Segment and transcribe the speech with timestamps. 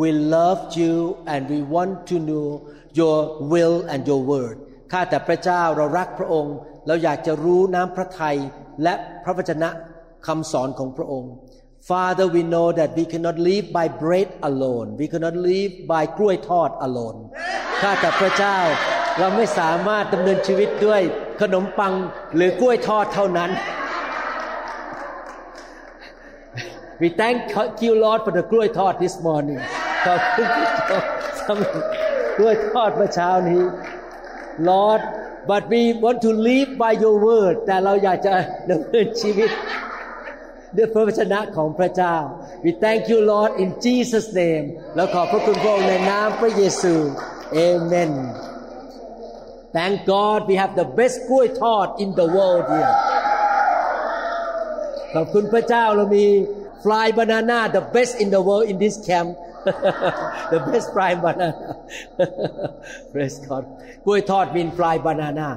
[0.00, 0.94] we love you
[1.32, 2.48] and we want to know
[3.00, 3.18] your
[3.52, 4.56] will and your word
[4.92, 6.54] ข้าแต่พระเจ้าเรารักพระองค์
[6.86, 8.36] เราอยากจะรู้น้ำพระทัย
[8.82, 8.94] และ
[9.24, 9.70] พระวจนะ
[10.26, 11.32] คำสอนของพระองค์
[11.90, 16.70] Father we know that we cannot live by bread alone we cannot live by กล้วยทอด
[16.86, 17.18] alone
[17.80, 18.58] ข้าแต่พระเจ้า
[19.18, 21.02] เราไม่สามารถดำเนินชีวิตด้วย
[21.40, 21.92] ขนมปัง
[22.34, 23.50] หรือกล้วยทอดเท่านั้น
[27.02, 27.38] We thank
[27.84, 29.60] you Lord for the กล้วยทอด this morning
[30.06, 31.00] ขอบคุณพระเจ้า
[31.46, 31.82] สำหรับ
[32.36, 33.62] กล้วยทอดเมื่อเช้านี้
[34.68, 35.02] Lord
[35.50, 38.34] but we want to live by your word แต่เราอยากจะ
[38.70, 39.50] ดำเนินชีวิต
[40.76, 42.16] ด้วยพระวจนะของพระเจ้า
[42.64, 46.94] We thank you Lord in Jesus name แล้วขอบพระคุณพระองค์ในนามพระเยซู
[47.66, 48.12] Amen
[49.76, 52.92] Thank God we have the best กล้วยทอด in the world here
[55.14, 56.26] ขอบคุณพระเจ้าเรามี
[56.84, 59.30] fly banana the best in the world in this camp
[60.52, 61.70] the best fly banana
[63.12, 63.64] praise God
[64.04, 65.48] กล้วยทอด mean fly banana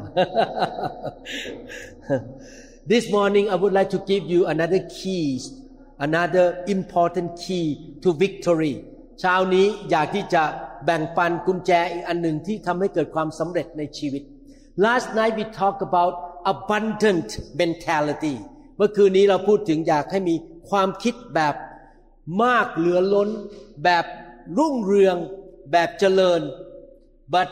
[2.91, 5.25] this morning I would like to give you another key
[6.07, 7.67] another important key
[8.03, 8.75] to victory
[9.21, 10.43] เช้านี้อยากที่จะ
[10.85, 14.23] แบ่งปันกุญแจอีกอันหนึ่งที่ทำให้เกิดความสำเร็จในชีวิต
[14.85, 16.13] last night we talked about
[16.53, 17.29] abundant
[17.61, 18.35] mentality
[18.77, 20.35] เมื่อคืนนี้เราพูดถึงอยากให้มี
[20.69, 21.53] ความคิดแบบ
[22.43, 23.29] มากเหลือล้น
[23.83, 24.05] แบบ
[24.57, 25.17] รุ่งเรือง
[25.71, 26.41] แบบเจริญ
[27.33, 27.49] but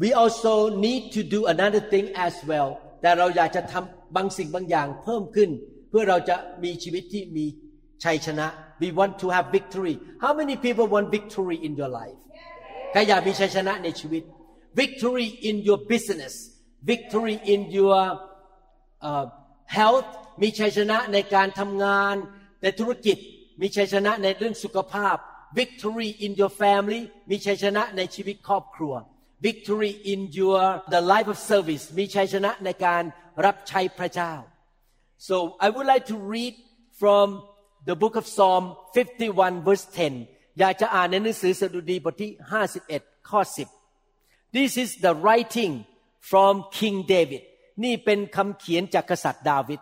[0.00, 5.50] we also need to do another thing as well แต่เราอยากจะทำบางสิ่งบางอย่างเพิ่มขึ้น
[5.90, 7.46] เพื่อเราจะมีชีวิตที่มี
[8.04, 8.46] ชัยชนะ
[8.80, 9.94] we want to have victory
[10.24, 12.18] how many people want victory in your life
[12.92, 14.22] ใครอยากมีชัยชนะในชีวิต
[14.80, 16.34] victory in your business
[16.90, 17.98] victory in your
[19.08, 19.24] uh,
[19.78, 20.08] health
[20.42, 22.14] มีชัยชนะในการทำงาน
[22.62, 23.16] ในธุรกิจ
[23.62, 25.16] มีชัยชนะในเรื่องสุขภาพ
[25.58, 28.94] victory in your family มีชัยชนะในชีวิตครอบครัว
[29.46, 30.60] victory in your
[30.94, 33.02] the life of service มีชัยชนะในการ
[33.44, 34.32] รับใช้พระเจ้า
[35.28, 36.54] so I would like to read
[37.00, 37.26] from
[37.88, 38.64] the book of Psalm
[38.94, 39.86] 51 verse
[40.22, 42.32] 10 อยากจะอ่านในหนังสือสดุดีบทที่
[42.80, 43.40] 51 ข้อ
[43.98, 45.72] 10 this is the writing
[46.30, 47.42] from King David
[47.84, 49.80] นี่เป็นคำเขียนจากกษัตริย์ดาวิด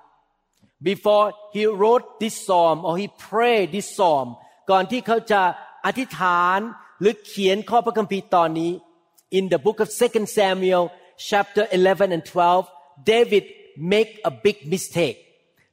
[0.89, 4.27] before he wrote this psalm or he prayed this psalm
[4.69, 5.41] ก่อนที่เขาจะ
[5.85, 6.59] อธิษฐาน
[6.99, 8.71] หรือเขียนข้อพระคัมภีร์ตอนนี้
[9.37, 10.83] in the book of 2 Samuel
[11.29, 13.43] chapter 11 and 12 David
[13.93, 15.17] make a big mistake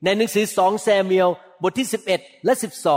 [0.04, 1.30] ในหนังสือ2ซามูเอล
[1.62, 2.52] บทที่ 11 และ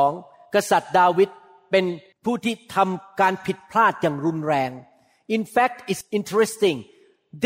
[0.05, 1.29] 12 กษัตริย์ดาวิด
[1.71, 1.85] เป็น
[2.25, 4.71] ผู้ที่ทำการผิดพลาดอย่างรุนแรง
[5.35, 6.77] in fact it's interesting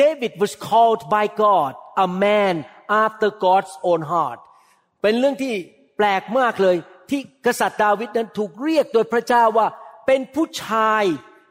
[0.02, 1.72] David was called by God
[2.06, 2.56] a man
[3.06, 4.40] after God's own heart
[5.07, 5.55] เป็นเรื่องที่
[5.97, 6.77] แปลกมากเลย
[7.11, 9.67] ที่กษัตริย์ดาวิดนั้นถูกเรียกโดยพระเจ้าว่า
[10.07, 11.05] เป็นผู้ชาย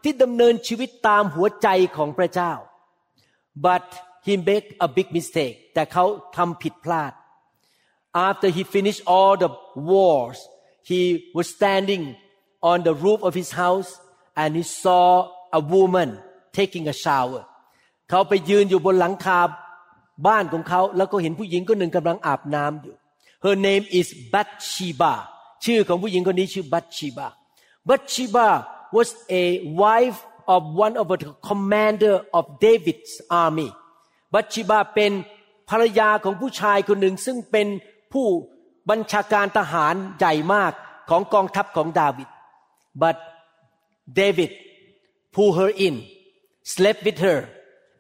[0.03, 2.53] ที่ดำเนินชีวิตตามหัวใจของพระเจ้า
[3.66, 3.86] but
[4.25, 6.06] he make a big mistake แต่เขา
[6.38, 7.12] ทำผิดพลาด
[8.28, 9.52] after he finished all the
[9.90, 10.38] wars
[10.90, 11.02] he
[11.35, 12.03] was standing
[12.72, 13.90] on the roof of his house
[14.41, 15.08] and he saw
[15.59, 16.09] a woman
[16.58, 17.41] taking a shower
[18.09, 19.41] เขาไปยืนอยู่บนหลังคา
[20.28, 22.96] บ้านของเขา แล้วก็เห็นผู้หญิงคนหนึ่งกำลังอาบน้ำอยู่
[23.45, 25.13] Her name is Bathsheba
[25.65, 27.27] ชื่อของผู้หญิงคนนี้ชื่อ Bathsheba
[27.89, 28.47] Bathsheba
[28.95, 29.09] was
[29.43, 29.45] a
[29.83, 30.19] wife
[30.53, 33.69] of one of the commander of David's army
[34.33, 35.11] Bathsheba เป็น
[35.69, 37.67] ภรรยาของผู้ชายคนหนึ่ง ซึ่งเป็น
[38.13, 38.27] ผู้
[38.89, 40.71] บัญชาการทหารใหญ่มาก
[41.09, 42.29] ของกองทัพของดาวิด
[43.01, 43.17] but
[44.19, 44.51] David
[45.33, 45.95] pulled her in
[46.73, 47.39] slept with her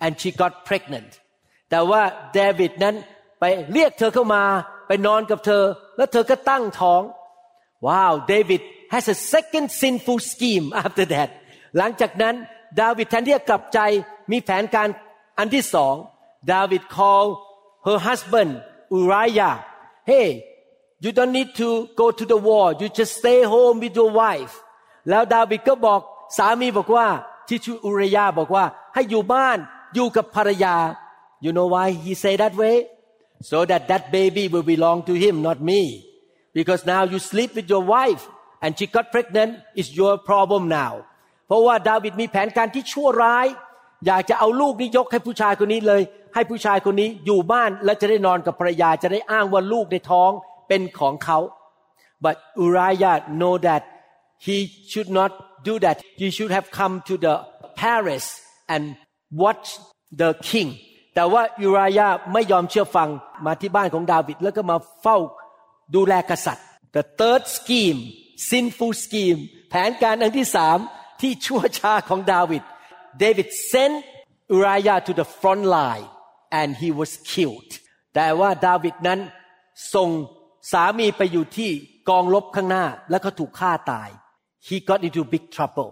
[0.03, 1.11] and she got pregnant
[1.69, 2.01] แต่ว่า
[2.33, 2.95] เดวิดนั้น
[3.39, 4.43] ไปเรียกเธอเข้ามา
[5.05, 5.63] นอนกับเธอ
[5.97, 7.01] แล้วเธอก็ตั้งท้อง
[7.87, 8.61] Wow David
[8.93, 11.29] has a second sinful scheme after that
[11.77, 12.35] หลังจากนั้น
[12.81, 13.79] ดาวิดแทนที่จะกลับใจ
[14.31, 14.87] มีแผนการ
[15.37, 15.95] อันที่สอง
[16.51, 17.25] ดาวิด call
[17.85, 18.51] her husband
[18.97, 19.55] Uriah
[20.09, 20.27] Hey
[21.03, 21.69] you don't need to
[22.01, 24.53] go to the war you just stay home with your wife
[25.09, 25.99] แล้วดาวิดก็บอก
[26.37, 27.07] สามีบอกว่า
[27.47, 29.57] ที่ชื่ออุรยาบอกว่าให้อยู่บ้าน
[29.93, 30.75] อยู่กับภรรยา
[31.45, 32.75] You know why he say that way
[33.50, 35.80] so that that baby will belong to him not me
[36.58, 38.22] because now you sleep with your wife
[38.62, 39.50] and she got pregnant
[39.80, 40.92] is your problem now
[41.46, 43.46] เพ ราะว่าดาวิดมีแผนการที่ชั่วร้าย
[44.06, 46.02] อยากจะเอาลูกนี้ยกให้ผู้ชายคนนี้เลย
[46.34, 50.30] ให้ผู้ชายคนนี้อยู่บ้านและจะได้นอนกับภรรยาจะได้อ้างว่าลูกในท้อง
[50.68, 51.38] เป็นของเขา
[52.24, 52.36] but
[52.66, 53.82] Uriah know that
[54.46, 54.56] he
[54.90, 55.30] should not
[55.68, 57.34] do that he should have come to the
[57.82, 58.28] palace
[58.74, 58.82] and
[59.42, 59.66] watch
[60.20, 60.68] the king
[61.15, 63.09] แต่ว่ายูรายาไม่ยอมเชื่อฟัง
[63.45, 65.17] มาที่บ้านของดาวิดแล้วก็มาเฝ้า
[65.95, 66.65] ดูแลกษัตริย์
[66.95, 67.99] the third scheme
[68.49, 69.39] sinful scheme
[69.69, 70.77] แผนการอันที่สาม
[71.21, 72.63] ที่ชั่วช้าของดาวิด
[73.21, 73.95] David sent
[74.55, 76.07] Uriah to the front line
[76.59, 77.71] and he was killed
[78.15, 79.19] แต่ว่าดาวิดนั้น
[79.95, 80.09] ส่ง
[80.71, 81.69] สามีไปอยู่ที่
[82.09, 84.09] กองรบข้างหน้าแล้วก็ถูกฆ่าตาย
[84.67, 85.91] he got into big trouble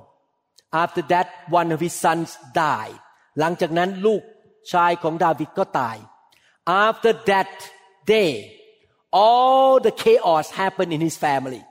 [0.83, 1.27] after that
[1.59, 2.29] one of his sons
[2.61, 2.97] died
[3.39, 4.21] หลังจากนั้นลูก
[4.71, 5.97] ชายของดาวิดก็ตาย
[6.85, 7.51] after that
[8.13, 8.31] day
[9.25, 11.61] all the chaos happened in his family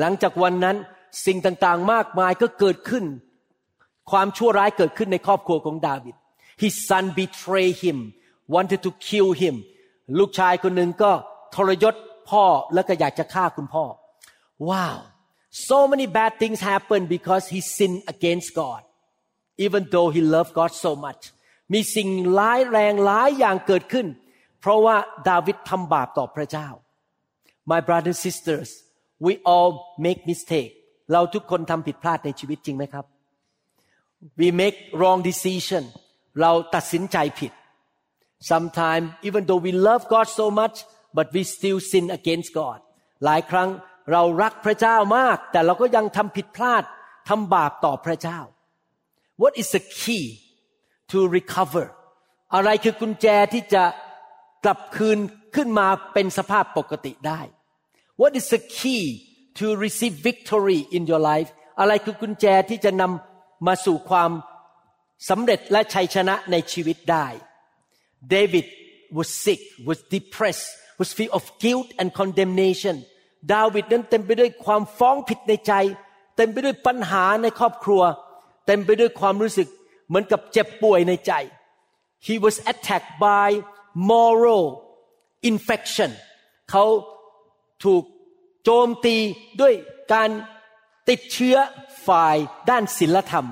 [0.00, 0.76] หลังจากวันนั้น
[1.26, 3.04] สิ่งต่างๆมากมายก็เกิดขึ้น
[4.10, 6.14] ความชั่วร้ายเกิดขึ้นในครอบครัวของดาวิด
[6.62, 7.98] his son betrayed him
[8.54, 9.54] wanted to kill him
[10.18, 11.12] ลูกชายคนหนึ่งก็
[11.54, 11.94] ทรยศ
[12.30, 12.44] พ่อ
[12.74, 13.84] แล้วก็อยากจะฆ่าคุณพ่อ
[14.70, 14.96] wow
[15.68, 18.82] so many bad things happened because he sinned against God
[19.64, 21.22] even though he loved God so much
[21.72, 24.06] มีสิ่งร้ายแรงหลายอย่างเกิดขึ้น
[24.60, 24.96] เพราะว่า
[25.28, 26.68] ดาวิดทำบาปต่อพระเจ้า
[27.70, 28.68] my brothers and sisters
[29.26, 29.70] we all
[30.06, 30.72] make mistake
[31.12, 33.04] เราทุกคนทำผิดพลาดในชีวิตจริงไหมครับ
[34.40, 35.84] we make wrong decision
[36.40, 37.52] เราตัดสินใจผิด
[38.50, 40.76] sometimes even though we love God so much
[41.16, 42.78] but we still sin against God
[43.24, 43.68] หลายครั้ง
[44.12, 46.82] เรารักพระเจ้ามาก แต่เราก็ยังทำผิดพลาด
[47.28, 48.38] ทำบาปต่อพระเจ้า
[49.42, 50.24] What is the key
[51.12, 51.86] to recover
[52.54, 53.84] อะไรคือกุญแจที่จะ
[54.64, 55.18] กลับคืน
[55.56, 57.40] ขึ้นมาเป็นสภาพปกติได้
[58.20, 59.04] What is the key
[59.58, 61.50] to receive victory in your life
[61.80, 64.30] อะไรคือกุญแจที่จะนำมาสู่ความ
[65.28, 67.26] สำเร็จและชัยชนะในชีวิตได้
[68.34, 68.66] David
[69.16, 70.68] was sick was depressed
[71.00, 72.96] was filled of guilt and condemnation
[73.52, 75.72] ดาวิดนั้นเต็มไปด้วยความฟ้องผิดในใจ
[76.36, 78.02] เต็มไปด้วยปัญหาในครอบครัว
[78.66, 79.68] เต็มไปด้วยความรู้สึก
[80.08, 81.32] เหมือนกับเจ็บป่วยในใจ
[82.26, 83.48] he was attacked by
[84.10, 84.64] moral
[85.50, 86.10] infection
[86.70, 86.84] เขา
[87.84, 88.02] ถูก
[88.64, 89.16] โจมตี
[89.60, 89.74] ด้วย
[90.12, 90.30] การ
[91.08, 91.56] ติดเชื้อ
[92.08, 92.36] ฝ่าย
[92.70, 93.46] ด้านศีลธรรม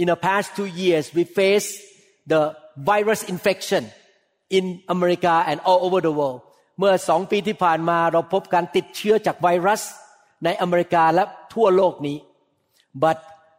[0.00, 1.68] in the past two years we face
[2.32, 2.42] the
[2.90, 3.82] virus infection
[4.58, 6.40] in America and all over the world
[6.78, 9.82] เมื่อสองปีที่ผ่านมาเราพบการติดเชื้อจากไวรัส
[10.44, 11.24] ในอเมริกาและ
[11.54, 12.18] ทั่วโลกนี้
[13.02, 13.18] but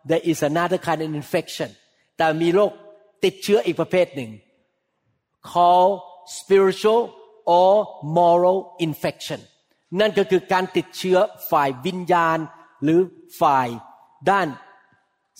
[0.10, 1.70] there is another kind of infection
[2.18, 2.72] แต่มีโรค
[3.24, 4.32] ติดเชื้ออีกประเภทหนึ่ง
[5.52, 5.90] call
[6.38, 7.02] spiritual
[7.60, 7.74] or
[8.18, 9.40] moral infection
[10.00, 11.18] นั่นก็คือการติดเชื้อ
[11.52, 12.38] ฝ่ายวิญญาณ
[12.84, 13.00] หรือ
[13.42, 13.68] ฝ่าย
[14.30, 14.48] ด้าน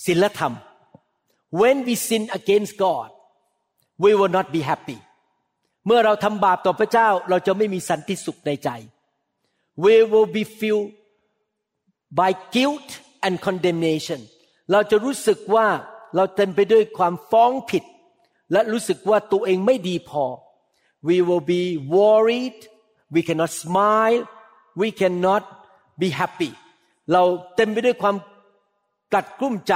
[0.06, 0.54] ศีลธรรม
[1.60, 3.10] when we sin against God
[4.04, 4.98] we will not be happy
[5.86, 8.70] เมื่อเราทำบาปต่อพระเจ้าเราจะไม่มีสันติสุขในใจ
[9.84, 10.90] we will be filled
[12.20, 12.90] by guilt
[13.26, 14.20] and condemnation
[14.72, 15.68] เราจะรู้สึกว่า
[16.16, 17.84] เราเต็มไปด้วยความฟ้องผิด
[18.52, 20.26] และรู้สึกว่าตัวเองไม่ดีพอ
[21.08, 21.64] we will be
[21.96, 22.58] worried
[23.14, 24.22] we cannot smile
[24.82, 25.44] we cannot
[26.02, 26.52] be happy
[27.12, 27.24] เรา
[27.56, 28.16] เต็มไปด้วยความ
[29.14, 29.76] กัดกลุ้มใจ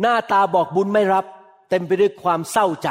[0.00, 1.24] หน้าตาบอกบุญไม่รับ
[1.70, 2.88] เต็มไปด้วยความเศร้าใจ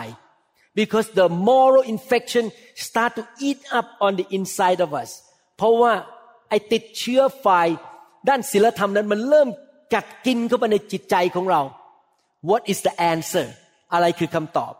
[0.77, 2.45] because the moral infection
[2.85, 5.09] start to eat up on the inside of us
[5.57, 5.93] เพราะว่า
[6.49, 7.67] ไอติดเชื้อฝ่าย
[8.29, 9.49] ด้านศีลธรรมนั้นมันเริ่ม
[9.93, 11.61] กัดกินเข้าไปในจิตใจของเรา
[12.49, 13.47] What is the answer
[13.93, 14.73] อะไรคือคำตอบ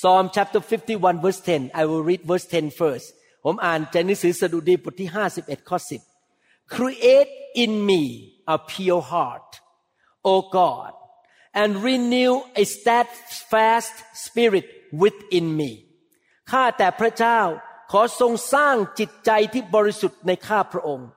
[0.00, 3.06] Psalm chapter 51 verse 10 I will read verse 10 first
[3.44, 5.08] ผมอ่านจากหนังสือสดุดีบทที่
[5.38, 5.78] 51 ข้อ
[6.26, 7.32] 10 Create
[7.64, 8.02] in me
[8.54, 9.50] a pure heart
[10.32, 10.92] O God
[11.60, 12.32] and renew
[12.62, 13.94] a steadfast
[14.24, 14.66] spirit
[15.02, 15.70] within me
[16.50, 17.40] ข้าแต่พระเจ้า
[17.92, 21.08] ขอทรงสร้างจิตใจที่บริสุทธิ์ในข้าพระองค์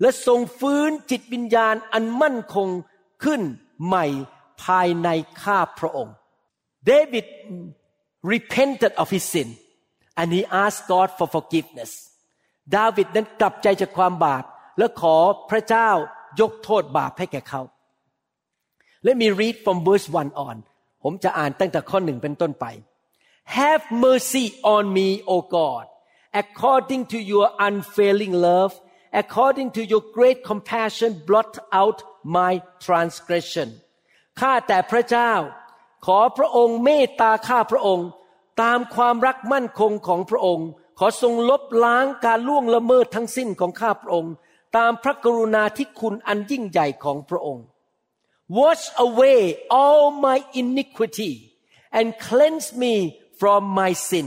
[0.00, 2.68] และทรงฟื้นจิตวิญญาณอันมั่นคง
[3.24, 3.42] ขึ้น
[3.86, 4.06] ใหม่
[4.63, 5.09] ภายใน
[5.43, 6.15] ข้าพระองค์
[6.91, 7.25] David
[8.33, 9.49] repented of his sin
[10.19, 11.91] and he asked God for forgiveness
[12.75, 14.43] ดาวิดนั้นกลับใจจากความบาป
[14.77, 15.15] และขอ
[15.49, 15.89] พระเจ้า
[16.39, 17.61] ยกโทษบาปให้แก่เขา
[19.07, 20.57] Let me read from verse 1 on
[21.03, 22.65] ผมจะอ่านตั้งแต่ข้อหนึ่งเป็นต้นไป
[23.57, 25.85] Have mercy on me O God
[26.41, 28.73] according to your unfailing love
[29.21, 31.97] according to your great compassion blot out
[32.37, 32.51] my
[32.85, 33.67] transgression
[34.40, 35.32] ข้าแต่พระเจ้า
[36.06, 38.08] ขอพระองค์เมตตาข้าพระองค์
[38.62, 44.32] ตามความรักมั่นคงของพระองค์ ขอทรงลบล้างการล่วงละเมิดทั้งสิ้นของข้าพระองค์
[44.76, 47.64] ตามพระกรุณาที่คุณอันยิ่งใหญ่ของพระองค์
[48.58, 49.40] wash away
[49.80, 51.32] all my iniquity
[51.98, 52.94] and cleanse me
[53.40, 54.26] from my sin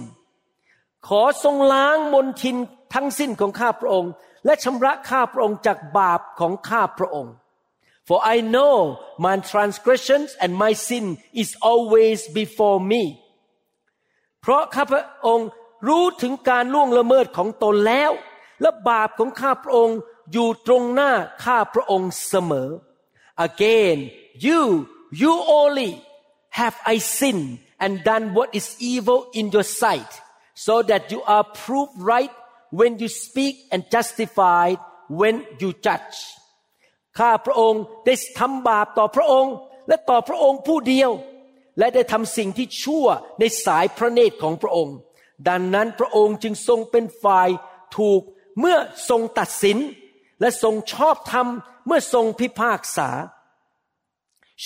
[1.07, 2.57] ขอทรงล้างมนทิน
[2.93, 4.11] ทั้งสิ้นของข้าพระองค์
[4.45, 7.33] และชำระข้าพระองค์จากบาปของข้าพระองค์
[8.08, 8.74] for I know
[9.18, 13.02] my transgressions and my sin is always before me
[14.40, 15.48] เพราะข้าพระองค์
[15.88, 18.10] รู้ถึงการล่วงละเมิดของตนแล้ว
[18.60, 19.98] และบาปของข้าพระองค์
[20.32, 21.12] อยู่ตรงหน้า
[21.44, 22.70] ข้าพระองค์เสมอ
[23.48, 23.98] again
[24.46, 24.60] you
[25.22, 25.90] you only
[26.60, 27.50] have I sinned
[27.82, 30.12] and done what is evil in your sight
[30.66, 32.32] so that you are proved right
[32.78, 34.78] when you speak and justified
[35.20, 36.18] when you judge
[37.17, 39.53] ข้าพระองค์ได้ทำบาปต่อพระองค์
[39.87, 41.11] และต่อพระองค์ผู้เดียว
[41.79, 43.05] และได้ทำสิ่งที่ชั่ว
[43.39, 44.95] ในสายพระเนตรของพระองค์
[45.49, 47.49] ดังนั้นพระองค์จึงทรงเป็นฝ่าย
[47.97, 48.21] ถูก
[48.59, 48.77] เมื่อ
[49.09, 49.77] ทรงตัดสิน
[50.41, 51.47] และทรงชอบธรรม
[51.87, 53.09] เมื่อทรงพิพากษา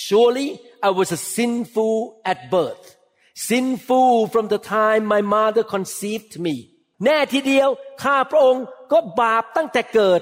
[0.04, 0.48] Surely
[0.88, 2.96] I was a sinful at birth,
[3.34, 6.56] sinful from the time my mother conceived me.
[7.04, 7.68] แน่ทีเดียว
[8.02, 10.20] ข้าพระองค์ก็บาปตั้งแต่เกิด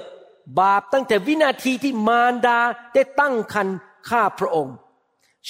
[0.59, 2.59] บาปตั้งแต่วินาทีที่มารดา
[2.93, 3.67] ได้ตั้งคัน
[4.09, 4.75] ข้าพระองค์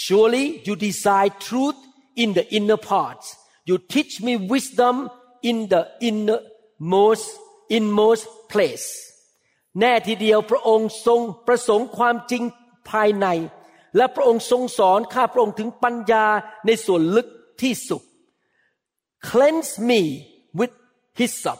[0.03, 1.75] Surely you desire truth
[2.15, 3.35] in the inner parts.
[3.65, 5.09] You teach me wisdom
[5.49, 7.27] in the innermost
[7.77, 8.87] inmost place.
[9.79, 12.43] แน่ทีเดียวพระองค์ทรงประสงค์ความจริง
[12.89, 13.27] ภายใน
[13.97, 16.25] และพระองค์ทรงสอนข้าพระองค์ถึงปัญญา
[16.65, 17.27] ในส่วนลึก
[17.61, 18.01] ที่สุด
[19.29, 20.01] Cleanse me
[20.59, 20.73] with
[21.19, 21.59] hyssop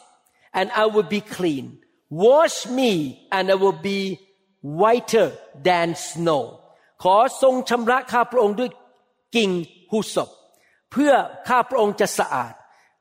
[0.59, 1.65] and I will be clean
[2.12, 4.20] Wash me and I will be
[4.62, 5.32] whiter
[5.68, 6.44] than snow
[7.03, 8.72] ขอทรงชำระข้าพระองค์ด้วย
[9.36, 9.51] กิ่ง
[9.91, 10.30] หุสบ
[10.91, 11.13] เพื่อ
[11.48, 12.53] ข้าพระองค์จะสะอาด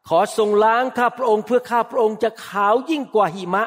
[0.09, 3.65] ขอทรงล้างข้าพระองค์ เพื่อข้าพระองค์จะขาวยิ่งกว่าหิมะ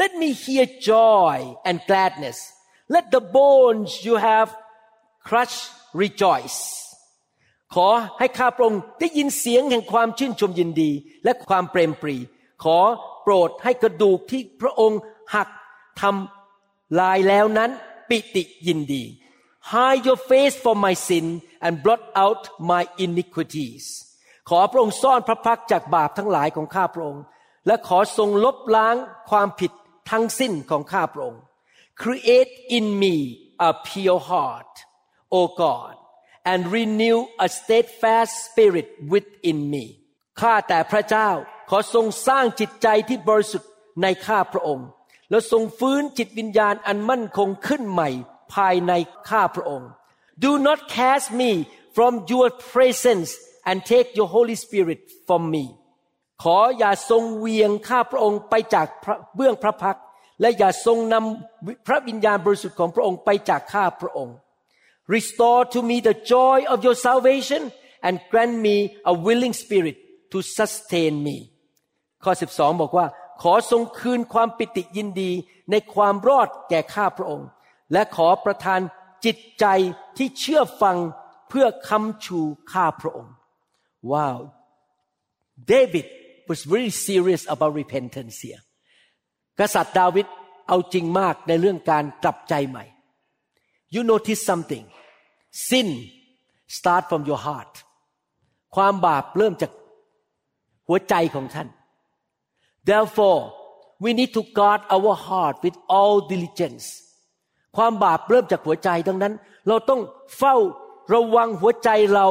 [0.00, 1.36] Let me hear joy
[1.68, 2.38] and gladness
[2.94, 4.48] Let the bones you have
[5.28, 5.64] crushed
[6.02, 6.60] rejoice
[7.74, 10.90] ขอให้ข้าพระองค์ได้ยินเสียงแห่งความชื่นชมยินดี
[11.24, 12.16] และความเปรมปรี
[12.64, 12.78] ขอ
[13.30, 15.00] รดให้กระดูกที่พระองค์
[15.34, 15.48] หัก
[16.00, 17.70] ทำลายแล้วนั้น
[18.08, 19.04] ปิติยินดี
[19.72, 21.26] Hide your face from my sin
[21.66, 23.84] and blot out my iniquities
[24.48, 27.22] ขอพระองค์ซ่อนพระพักจากบาปทั้งหลายของข้าพระองค์
[27.66, 28.96] และขอทรงลบล้าง
[29.30, 29.72] ความผิด
[30.10, 31.42] ทั้งสิ้นของข้าพระองค์
[32.02, 33.14] Create in me
[33.68, 34.72] a pure heart
[35.38, 35.94] O God
[36.50, 39.84] and renew a steadfast spirit within me
[40.40, 41.30] ข้าแต่พระเจ้า
[41.70, 43.70] ขอทรงสร้างจิตใจที่บริสุทธิ์
[44.02, 44.86] ในข้าพระองค์
[45.30, 48.08] แล้วทรงฟื้นจิตวิญญาณอันมั่นคงขึ้นใหม่
[48.54, 48.92] ภายใน
[49.30, 49.88] ข้าพระองค์
[50.44, 51.50] Do not cast me
[51.96, 53.30] from your presence
[53.68, 55.64] and take your Holy Spirit from me
[56.42, 58.86] ขออย่าทรงเวียงข้าพระองค์ไปจาก
[59.36, 59.98] เบื้องพระพัก
[60.40, 64.34] และอย่าทรงนำพระวิญญาณบริสุทธิ์ของพระองค์ไปจากข้าพระองค์
[65.14, 67.62] Restore to me the joy of your salvation
[68.06, 68.76] and grant me
[69.10, 69.96] a willing spirit
[70.32, 71.36] to sustain me
[72.24, 73.06] ข้อ 12 บอกว่า
[73.42, 75.30] ขอทรงคืนความปิติยินดี
[75.70, 77.48] ในความรอดแก่ข้าพระองค์
[77.92, 78.80] และขอประทาน
[79.24, 79.64] จิตใจ
[80.16, 80.96] ที่เชื่อฟัง
[81.48, 82.40] เพื่อคำชู
[82.72, 83.34] ข้าพระองค์
[84.12, 84.38] Wow
[85.72, 86.06] David
[86.48, 88.62] was very serious about repentance here
[89.58, 90.26] กษัตริย์ดาวิด
[90.68, 92.84] เอาจริงมากในเรื่องการกลับใจใหม่
[93.94, 94.84] You notice something
[95.68, 95.88] sin
[96.76, 97.72] start from your heart
[98.74, 99.70] ความบาปเริ่มจาก
[100.88, 101.68] หัวใจของท่าน
[102.90, 103.40] therefore
[104.04, 106.86] we need to guard our heart with all diligence
[107.76, 109.34] ความบาปเริ่มจากหัวใจดังนั้น
[109.68, 110.00] เราต้อง
[110.38, 110.54] เฝ้า
[111.14, 112.26] ระวังหัวใจเรา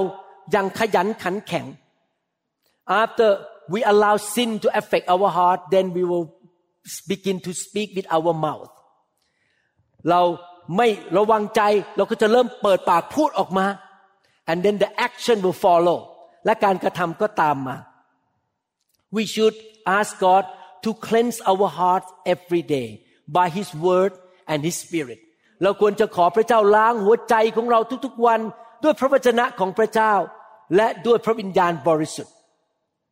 [0.51, 1.65] อย่างขยันขันแข็ง
[3.01, 3.29] after
[3.73, 6.27] we allow sin to affect our heart then we will
[7.11, 8.73] begin to speak with our mouth
[10.09, 10.21] เรา
[10.77, 10.87] ไม่
[11.17, 11.61] ระวังใจ
[11.97, 13.65] เราก็จะเริ่มเปิดปากพูดออกมา
[14.49, 15.99] and then the action will follow
[16.45, 17.75] และการกระทำก็ตามมา
[19.16, 19.56] we should
[19.98, 20.44] ask God
[20.84, 22.88] to cleanse our heart every day
[23.36, 24.12] by His word
[24.50, 25.20] and His spirit
[25.62, 28.40] เราควรจะขอพระเจ้าล้างหัวใจของเราทุกๆวัน
[28.84, 30.14] ด้วยพระวจนะของพระเจ้า
[30.76, 32.34] และด้วยพระวิญญาณบริสุทธิ์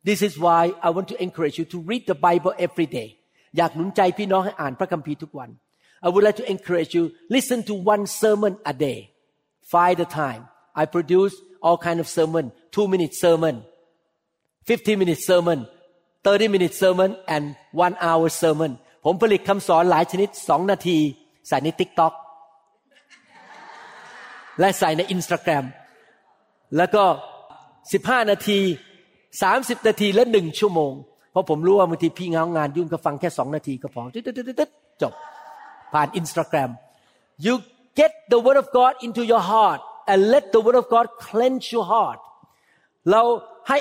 [0.08, 3.08] This is why I want to encourage you to read the Bible every day
[3.56, 5.50] อยากหนุนใจพี่น้องให้อ่านพระคัมภีร์ทุกวัน
[6.06, 7.04] I would like to encourage you
[7.36, 8.98] listen to one sermon a day
[9.72, 10.42] find the time
[10.80, 11.34] I produce
[11.64, 13.54] all kind of sermon two minute sermon
[14.66, 15.58] 15 minute sermon
[16.27, 17.43] 30 minute sermon and
[17.85, 18.71] one hour sermon
[19.05, 20.97] ผมผลิตคำสอนหลายชนิดสองนาที
[21.47, 22.13] ใส่ใน TikTok
[24.59, 25.65] และใส่ใน Instagram
[26.77, 27.03] แล้วก็
[27.67, 28.59] 15 นาที
[29.21, 30.93] 30 นาทีและหนึ่งชั่วโมง
[31.31, 34.03] เพราะผมรู้ว่าบางทีพี่เงางานยุ่งก็ฟังแค่สองนาทีก็พอ
[35.01, 35.13] จบ
[35.93, 36.69] ผ่าน Instagram
[37.45, 37.53] you
[37.99, 39.79] get the word of God into your heart
[40.11, 42.19] and let the word of God cleanse your heart
[43.11, 43.21] เรา
[43.69, 43.77] ให้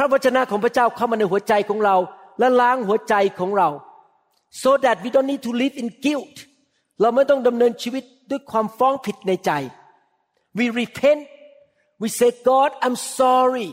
[0.00, 1.96] พระวจนะของพระเจ้าเข้ามาในหัวใจของเรา
[2.38, 3.68] และล้างหัวใจของเรา
[4.62, 6.36] so that we don't need to live in guilt
[7.00, 9.50] เราไม่ต้องดำเนินชีวิตด้วยความฟ้องผิดในใจ
[10.58, 11.22] we repent
[12.02, 13.70] we say God I'm sorry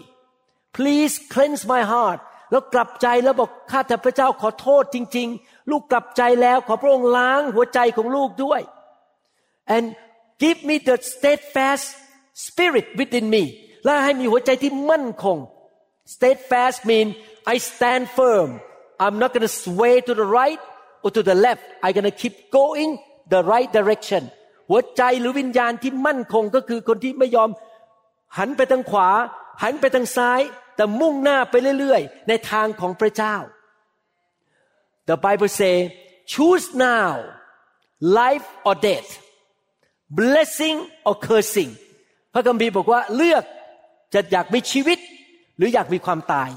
[0.77, 2.19] please cleanse my heart
[2.51, 8.61] แล้วกลับใจแล้วบอกข้าแต่พระเจ้าขอโทษจริง ๆ ลูกกลับใจแล้วขอพระองค์ล้างหัวใจของลูกด้วย
[9.75, 9.85] and
[10.43, 11.87] give me the steadfast
[12.45, 13.43] spirit within me
[13.85, 15.39] และให้มีหัวใจที่มั่นคง
[16.13, 17.07] steadfast mean
[17.53, 18.49] I stand firm
[19.03, 20.61] I'm not going to sway to the right
[21.03, 22.89] or to the left I'm going to keep going
[23.33, 24.23] the right direction
[24.69, 27.49] หัวใจหรือวิญญาณที่มั่นคงก็คือคนที่ไม่ยอม
[28.37, 29.09] หันไปทางขวา
[29.63, 30.41] หันไปทางซ้าย
[30.75, 33.35] แต่มุ่งหน้าไปเรื่อยๆ ในทางของพระเจ้า
[35.09, 35.75] The Bible say
[36.33, 37.11] choose now
[38.19, 39.09] life or death
[40.19, 41.71] blessing or cursing
[42.33, 43.43] พระคัมภีร์บอกว่าเลือก
[44.13, 44.99] จะอยากมีชีวิต
[45.57, 46.49] หรืออยากมีความตาย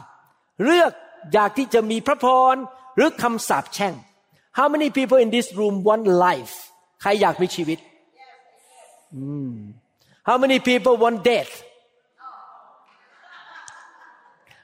[0.64, 0.92] เลือก
[1.32, 2.54] อยากที่จะมีพระพร
[2.96, 3.94] หรือคำสาปแช่ง
[4.58, 6.54] How many people in this room want life
[7.02, 7.78] ใครอยากมีชีวิต
[10.28, 11.52] How many people want death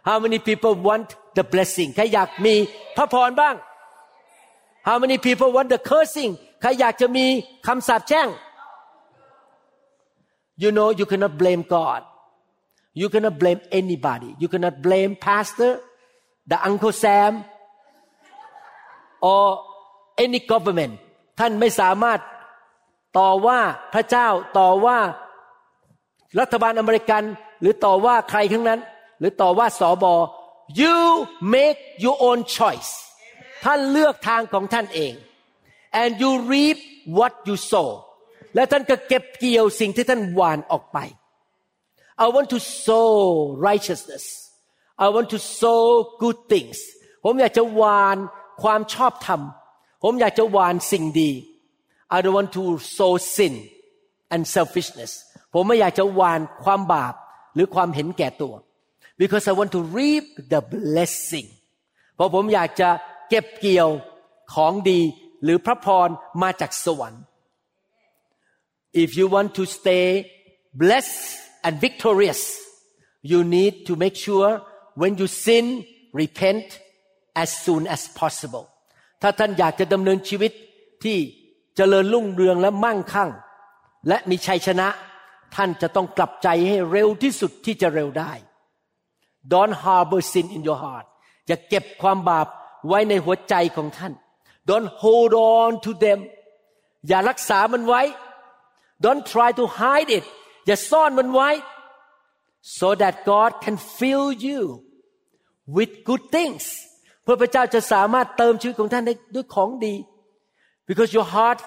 [0.08, 2.54] How many people want the blessing ใครอยากมี
[2.96, 3.54] พระพรบ้าง
[4.88, 7.26] How many people want the cursing ใครอยากจะมี
[7.66, 8.28] คำสาปแช่ง
[10.62, 12.00] You know you cannot blame God
[13.00, 15.72] you cannot blame anybody you cannot blame pastor
[16.50, 17.32] the uncle Sam
[19.30, 19.44] or
[20.24, 20.94] any government
[21.38, 22.20] ท่านไม่สามารถ
[23.18, 23.60] ต่อว่า
[23.94, 24.98] พระเจ้าต่อว่า
[26.40, 27.22] รัฐบาลอเมริกัน
[27.60, 28.80] หรือต่อว่าใครทั้งนั้น
[29.18, 30.14] หรือต่อว่าสอบอ
[30.80, 30.96] you
[31.54, 32.90] make your own choice
[33.64, 35.14] ท่านเลือกทางของท่านเอง
[36.00, 36.78] and you reap
[37.18, 37.90] what you sow
[38.54, 40.98] และท่านก็เก็บเกี่ยวสิ่งที่ท่านหว่านออกไป
[42.16, 43.10] I want to sow
[43.68, 44.24] righteousness
[45.04, 45.82] I want to sow
[46.22, 46.78] good things
[47.24, 48.16] ผมอยากจะหว่าน
[48.62, 49.40] ความชอบธรรม
[50.02, 51.30] ผมอยากจะหว่านสิ่งดี
[52.14, 52.64] I don't want to
[52.96, 53.54] sow sin
[54.34, 55.12] and selfishness
[55.52, 57.14] ผมไม่อยากจะหว่านความบาป
[57.54, 58.54] หรือความเห็นแก่ตัว
[59.20, 61.48] because I want to reap the blessing
[62.14, 62.88] เพราะผมอยากจะ
[63.28, 63.90] เก็บเกี่ยว
[64.54, 65.00] ของดี
[65.42, 66.08] หรือพระพร
[66.42, 67.22] มาจากสวรรค์
[69.02, 70.06] if you want to stay
[70.80, 72.42] blessed and victorious
[73.30, 74.50] you need to make sure
[75.00, 75.66] when you sin
[76.20, 76.66] repent
[77.42, 78.64] as soon as possible
[79.22, 80.52] ถ้าท่านอยากจะดำเนินชีวิต
[81.04, 81.18] ที่
[81.76, 83.30] เจริญรุ่งเรืองและมั่งคั่ง
[84.08, 84.88] และมีชัยชนะ
[85.54, 88.32] ท่านจะต้องกลับใจให้เร็วที่สุดที่จะเร็วได้
[89.52, 91.06] Don't harbor sin in your heart
[91.46, 92.46] อย่าเก็บความบาป
[92.88, 94.12] ไว้ในหัวใจของท่าน
[94.70, 96.20] Don't hold on to them
[97.08, 98.02] อย่ารักษามันไว้
[99.04, 100.24] Don't try to hide it
[100.65, 101.49] อย่าซ่อนมันไว้
[102.79, 104.61] so that God can fill you
[105.75, 106.63] with good things
[107.23, 109.95] เพื่อพระเจ้าจะสามารถเติมชีวิตของท่านได้ด้วยของดี
[110.87, 111.59] because your heart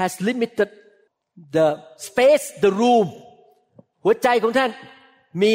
[0.00, 0.68] has limited
[1.56, 1.66] the
[2.08, 3.06] space the room
[4.04, 4.70] หัวใจของท่าน
[5.42, 5.52] มี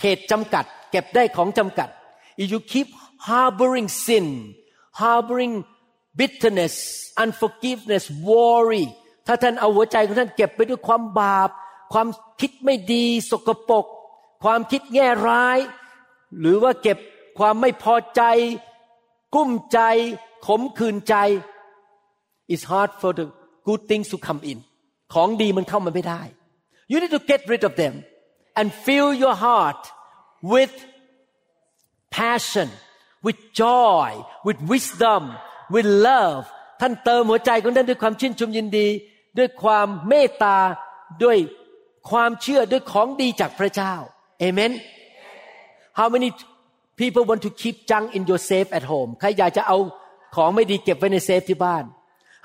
[0.00, 1.88] เขตจำกัด เก็บได้ของจำกัด
[2.42, 2.88] if you keep
[3.28, 4.26] harboring sin
[5.02, 5.54] harboring
[6.20, 6.74] bitterness
[7.22, 8.86] unforgiveness worry
[9.27, 11.49] ถ้าท่านเอาหัวใจของท่านเก็บไปด้วยความบาป
[11.93, 12.07] ความ
[12.39, 13.85] คิดไม่ดี สกปรก
[14.43, 15.59] ความคิดแง่ร้าย
[16.39, 16.97] หรือว่าเก็บ
[17.37, 18.21] ความไม่พอใจ
[19.35, 19.79] กุ้มใจ
[20.47, 21.15] ขมขื่นใจ
[22.53, 23.25] it's hard for the
[23.67, 24.59] good things to come in
[25.13, 26.21] ของดีมันเข้ามาไม่ได้
[26.91, 27.93] you need to get rid of them
[28.59, 29.81] and fill your heart
[30.53, 30.73] with
[32.17, 32.69] passion
[33.25, 34.09] with joy
[34.47, 35.23] with wisdom
[35.73, 36.43] with love
[36.81, 38.87] ท่านเติมหัวใจของท่านด้วยความชื่นชมยินดี
[39.37, 40.57] ด้วยความเมตตา
[41.23, 41.37] ด้วย
[42.09, 43.93] ความเชื่อด้วยของดีจากพระเจ้า
[44.39, 44.71] เอเมน
[45.99, 46.29] How many
[46.99, 49.77] people want to keep junk in your safe at home ใครอยากจะเอา
[50.35, 51.83] ของไม่ดีเก็บไว้ในเซฟที่บ้าน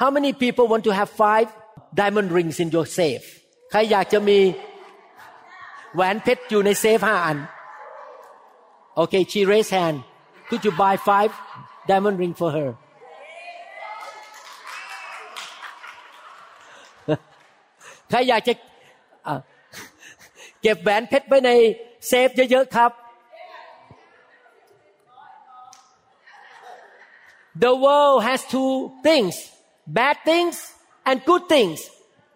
[0.00, 1.48] How many people want to have five
[2.00, 3.24] diamond rings in your safe
[3.70, 4.38] ใครอยากจะมี
[5.94, 7.38] แหวนเพชรอยู่ในเซฟห้าอัน
[9.00, 9.96] Okay she raised hand
[10.48, 11.32] Could you buy five
[11.90, 12.70] diamond ring for her
[18.09, 18.53] ใครอยากจะ
[20.61, 21.51] เก็บแหวนเพชรไว้ใน
[22.07, 22.91] เซฟเยอะๆครับ
[27.63, 28.73] The world has two
[29.07, 29.35] things
[29.97, 30.55] bad things
[31.09, 31.79] and good things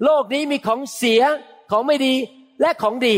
[0.03, 1.21] โลกนี้มีของเสีย
[1.71, 2.15] ของไม่ดี
[2.61, 3.17] และของดี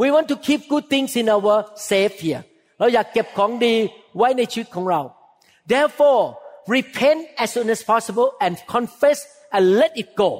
[0.00, 1.56] We want to keep good things in our
[1.90, 2.42] safe here
[2.78, 3.74] เราอยากเก็บของดี
[4.16, 5.00] ไว้ในชีวิตของเรา
[5.72, 6.22] Therefore
[6.76, 9.18] repent as soon as possible and confess
[9.54, 10.30] and let it go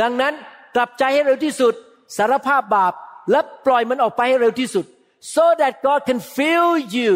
[0.00, 0.34] ดังนั้น
[0.76, 1.74] กลับใจให้เร็วที่สุด
[2.16, 2.92] สารภาพบาป
[3.30, 4.86] และปล่อยมันออกไปให้เร็วที่สุด
[5.34, 7.12] so that God can fill you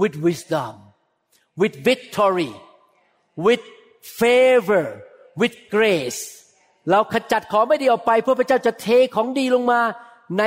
[0.00, 0.72] with wisdom
[1.60, 2.52] with victory
[3.46, 3.64] with
[4.20, 4.86] favor
[5.40, 6.20] with grace
[6.90, 9.80] เราขจัดของไม่ดีออกไปเพื่อพระเจ้าจะเทของดีลงมา
[10.38, 10.42] ใน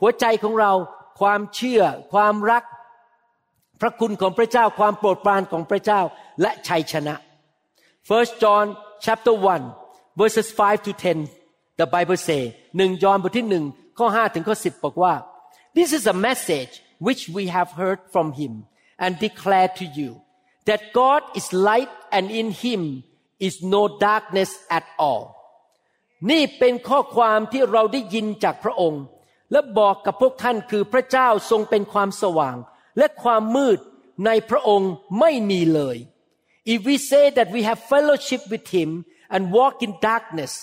[0.00, 0.72] หัวใจของเรา
[1.20, 2.64] ความเชื่อ ความรัก
[3.80, 6.00] พระคุณของพระเจ้า ความโปรดปรานของพระเจ้า
[6.40, 7.14] และชัยชนะ
[8.08, 8.66] First John
[9.04, 9.85] chapter 1
[10.19, 12.41] verses 5 to 10 the Bible say
[12.77, 13.65] หนึ่งยอห์นบทที่หนึ่ง
[13.97, 15.13] ข้อ5ถึงข้อ10บอกว่า
[15.77, 16.73] This is a message
[17.07, 18.53] which we have heard from him
[19.03, 20.09] and declare to you
[20.69, 22.81] that God is light and in him
[23.47, 25.23] is no darkness at all
[26.29, 29.03] นี่เป็นข้อความที่เราได้ยินจากพระองค์
[29.51, 32.57] และบอกกับพวกท่านคือพระเจ้าทรงเป็นความสว่าง
[32.97, 33.79] และความมืด
[34.25, 35.97] ในพระองค์ไม่มีเลย
[36.73, 38.89] If we say that we have fellowship with him
[39.35, 40.53] and walk in darkness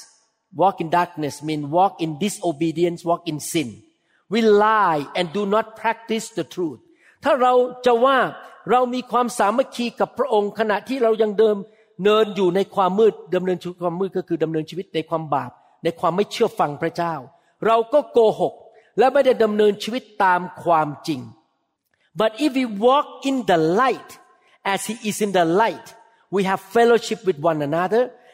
[0.61, 3.69] walk in darkness mean walk in disobedience walk in sin
[4.33, 6.81] we lie and do not practice the truth
[7.25, 7.53] ถ้าเรา
[7.87, 8.19] จะว่า
[8.71, 11.57] เรามีความสามัคคีกับพระองค์ขณะที่เรายังเดิม
[12.05, 15.51] เนินอยู่ในความมืดดำเนินชีวิตความมืดก็คือดำเนินชีวิตในความบาป
[15.85, 17.15] ในความไม่เชื่อฟังพระเจ้า
[17.67, 18.55] เราก็โกหก
[18.99, 21.21] และไม่ได้ดำเนินชีวิตตามความจริง
[22.21, 24.11] but if we walk in the light
[24.73, 25.87] as he is in the light
[26.35, 28.03] we have fellowship with one another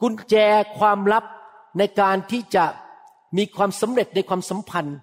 [0.00, 0.34] กุญแจ
[0.78, 1.24] ความลับ
[1.78, 2.64] ในการที่จะ
[3.36, 4.98] มีความสำเร็จในความสัมพันธ์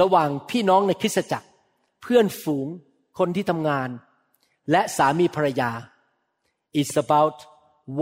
[0.00, 1.48] ระหว่างพี่น้องในคริสตจักร
[2.02, 2.66] เพื่อนฝูง
[3.18, 3.88] คนที่ทำงาน
[4.70, 5.70] และสามีภรรยา
[6.80, 7.36] is about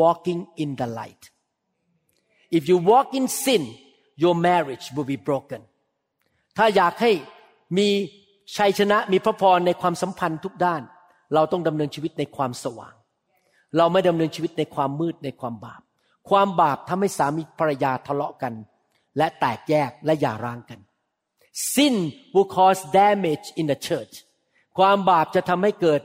[0.01, 1.23] walking in the light
[2.57, 3.63] if you walk in sin
[4.23, 5.61] your marriage will be broken
[6.57, 7.13] ถ้าอยากให้
[7.79, 7.89] มี
[8.57, 10.83] ชัยชนะมีพระพรในความสัมพันธ์ทุกด้าน
[11.35, 12.95] เราต้องดำเนินชีวิตในความสว่าง
[13.77, 15.83] เราไม่ดำเนินชีวิตในความมืดในความบาป
[16.31, 18.55] ความบาปทำให้สามีภรรยาทะเลาะกัน
[19.19, 20.81] และแตกแยกและหย่าร้างกัน
[21.75, 21.95] sin
[22.35, 24.15] will cause damage in the church
[24.79, 26.01] ความบาปจะทำให้เกิด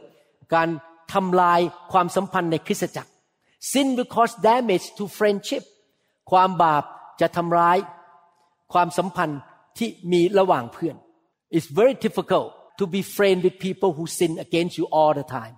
[0.54, 0.70] การ
[1.14, 1.60] ทำลาย
[1.92, 3.12] ความสัมพันธ์ในคริสตจักร
[3.72, 5.64] sin will cause damage to friendship
[6.32, 6.84] ความบาป
[7.22, 7.78] จะทำร้าย
[8.74, 9.42] ความสัมพันธ์
[9.78, 10.96] ที่มีระหว่างเพื่อน
[11.56, 12.48] It's very difficult
[12.80, 15.56] to be friend with people who sin against you all the time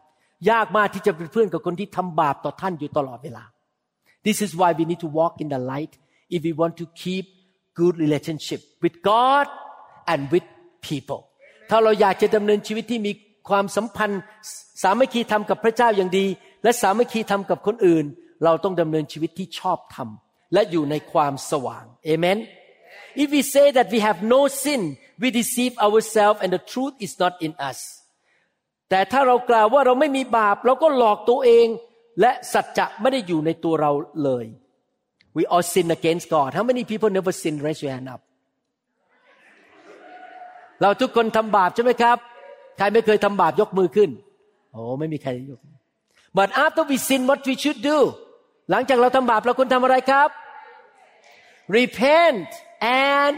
[0.50, 3.44] ยากมากที่จะเป็นเพื่อนกับคนที่ทำบาปต่อท่านอยู่ตลอดเวลา
[4.28, 5.94] This is why we need to walk in the light
[6.36, 7.26] if we want to keep
[7.80, 9.46] good relationship with God
[10.12, 10.46] and with
[10.90, 11.22] people
[11.70, 13.12] ถ้าเราอยากจะดำเนินชีวิตที่มี
[13.50, 14.22] ความสัมพันธ์
[14.84, 16.26] สามัคคีธรรมกับพระเจ้าอย่างดี
[16.64, 18.06] และสามัคคีธรรมกับคนอื่น
[18.44, 20.10] เราต้องดำเนินชีวิตที่ชอบธรรม
[20.54, 22.40] และอยู่ในความสว่างเอเมน
[23.24, 24.82] If we say that we have no sin
[25.22, 27.80] we deceive ourselves and the truth is not in us
[28.90, 31.68] แต่ถ้าเรากล่าวว่าเราไม่มีบาป เราก็หลอกตัวเอง
[32.22, 33.92] และสัจจะไม่ได้อยู่ในตัวเรา
[34.24, 34.46] เลย
[35.38, 38.22] We all sin against God How many people never sin raise your hand up
[40.82, 42.18] เราทุกคนทำบาปใช่ไหมครับ
[42.78, 44.10] ใครไม่เคยทำบาปยกมือขึ้น
[44.72, 45.60] โอ้ไม่มีใครยก
[46.38, 47.98] but after we sin what we should do
[48.72, 50.30] หลังจากเราทำบาปเราควรทำอะไรครับ
[51.78, 52.50] repent
[53.10, 53.34] and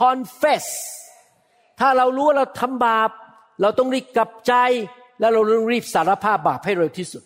[0.00, 0.66] confess
[1.80, 3.10] ถ้าเรารู้ว่าเราทำบาป
[3.60, 4.54] เราต้องรีบกลับใจ
[5.20, 7.22] และเราต้องรีบสารภาพบาปให้เร็วที่สุด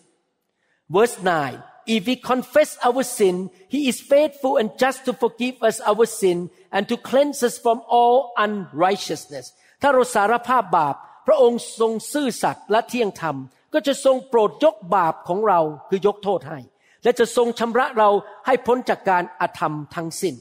[0.96, 1.62] verse 9
[1.94, 3.36] if we confess our sin
[3.74, 6.38] he is faithful and just to forgive us our sin
[6.74, 9.46] and to cleanse us from all unrighteousness
[9.82, 10.94] ถ้าเราสารภาพบาป
[11.26, 13.36] พระองค์ทรงซื่อสัตย์และเที่ยงธรรม
[13.74, 16.58] ก็จะทรงโปรดยกบาปของเราคือยกโทษให้
[17.02, 18.10] และจะทรงชำระเรา
[18.46, 20.34] ให้พ้นจากการอธรรมทั้งสิ้น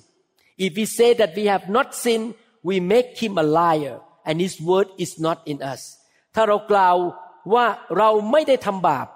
[0.65, 2.27] if we say that we have not sinned
[2.69, 3.95] we make him a liar
[4.27, 5.81] and his word is not in us
[6.35, 6.97] ถ้าเรากล่าว
[7.53, 7.65] ว่า
[7.97, 9.07] เราไม่ได้ทำบาป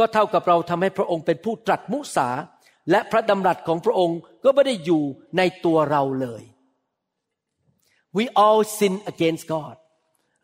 [0.00, 2.28] ก็เท่ากับเราทำให้พระองค์เป็นผู้ตรัสมุสา
[2.90, 5.02] และพระดำรัสของพระองค์ก็ไม่ได้อยู่
[5.36, 6.42] ในตัวเราเลย
[8.16, 9.76] we all sin against God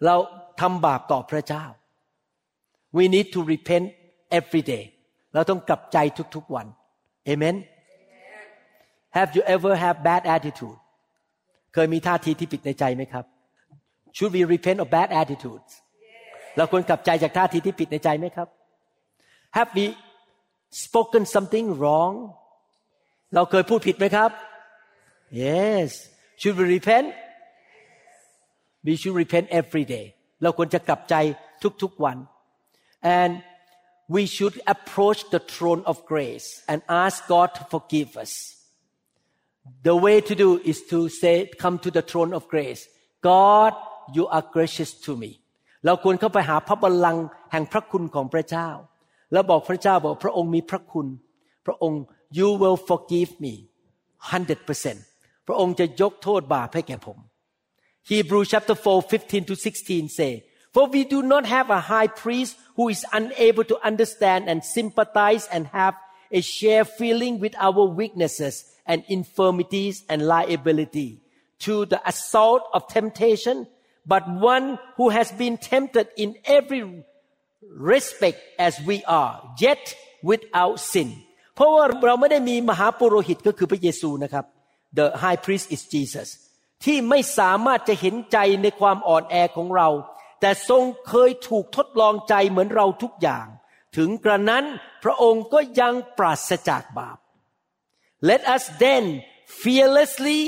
[0.05, 0.16] เรา
[0.61, 1.64] ทำบาปต่อพระเจ้า
[2.97, 3.87] we need to repent
[4.38, 4.85] every day
[5.35, 5.99] เราต้องกลับใจ
[6.35, 6.66] ทุกๆวัน
[7.33, 7.57] amen
[9.16, 10.79] have you ever have bad attitude
[11.75, 13.25] เคยมีท่าทีที่ผิดในใจไหมครับ
[14.16, 15.71] should we repent of bad attitudes
[16.57, 18.49] เราควรกลับใจจากท่าทีที่ผิดในใจไหมครับ
[19.58, 19.86] have we
[20.86, 22.13] spoken something wrong
[23.36, 24.32] เราเคยพูดผิดไหมครับ
[25.43, 25.88] yes
[26.39, 27.08] should we repent
[28.86, 30.06] we should repent every day
[30.43, 31.15] เราควรจะกลับใจ
[31.82, 32.17] ทุกๆวัน
[33.19, 33.32] and
[34.15, 38.34] we should approach the throne of grace and ask God to forgive us
[39.88, 42.82] the way to do is to say come to the throne of grace
[43.32, 43.74] God
[44.15, 45.32] you are gracious to me
[45.86, 48.69] เราควรเข้าไปหาพระบัลลังก์แห่งพระคุณของพระเจ้า
[49.32, 51.08] แล้วบอกพระเจ้าบอกพระองค์มีพระคุณ
[51.65, 52.02] พระองค์
[52.38, 53.54] you will forgive me
[54.32, 57.17] 100%พระองค์จะยกโทษบาปให้แก่ผม
[58.10, 60.34] Hebrew chapter 4 15 to 16 say
[60.74, 65.45] for we do not have a high priest who is unable to understand and sympathize
[65.54, 65.95] and have
[66.32, 71.10] a share feeling with our weaknesses and infirmities and liability
[71.60, 73.67] to the assault of temptation
[74.06, 76.82] but one who has been tempted in every
[77.92, 79.33] respect as we are
[79.64, 79.85] yet
[80.31, 81.09] without sin
[81.55, 84.44] เพราะว่าเราไม่ได้มีมหาปุโรหิตก็คือพระเยซูนะครับ
[84.98, 86.29] the high priest is Jesus
[86.85, 89.88] ที่ไม่สามารถจะเห็นใจในความอ่อนแอของเรา
[90.40, 93.46] แต่ทรงเคยถูกทดลองใจเหมือนเราทุกอย่าง
[93.96, 94.64] ถึงกระนั้น
[95.05, 97.18] พระองค์ก็ยังปราศจากบาป
[98.31, 99.05] Let us then
[99.62, 100.40] fearlessly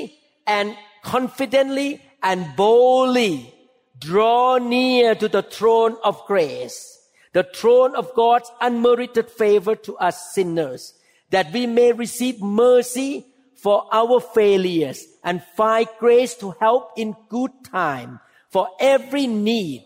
[0.46, 0.68] and
[1.02, 3.54] confidently and boldly
[3.98, 6.97] draw near to the throne of grace,
[7.33, 10.93] the throne of God's unmerited favor to us sinners,
[11.31, 17.51] that we may receive mercy for our failures and find grace to help in good
[17.71, 19.83] time for every need,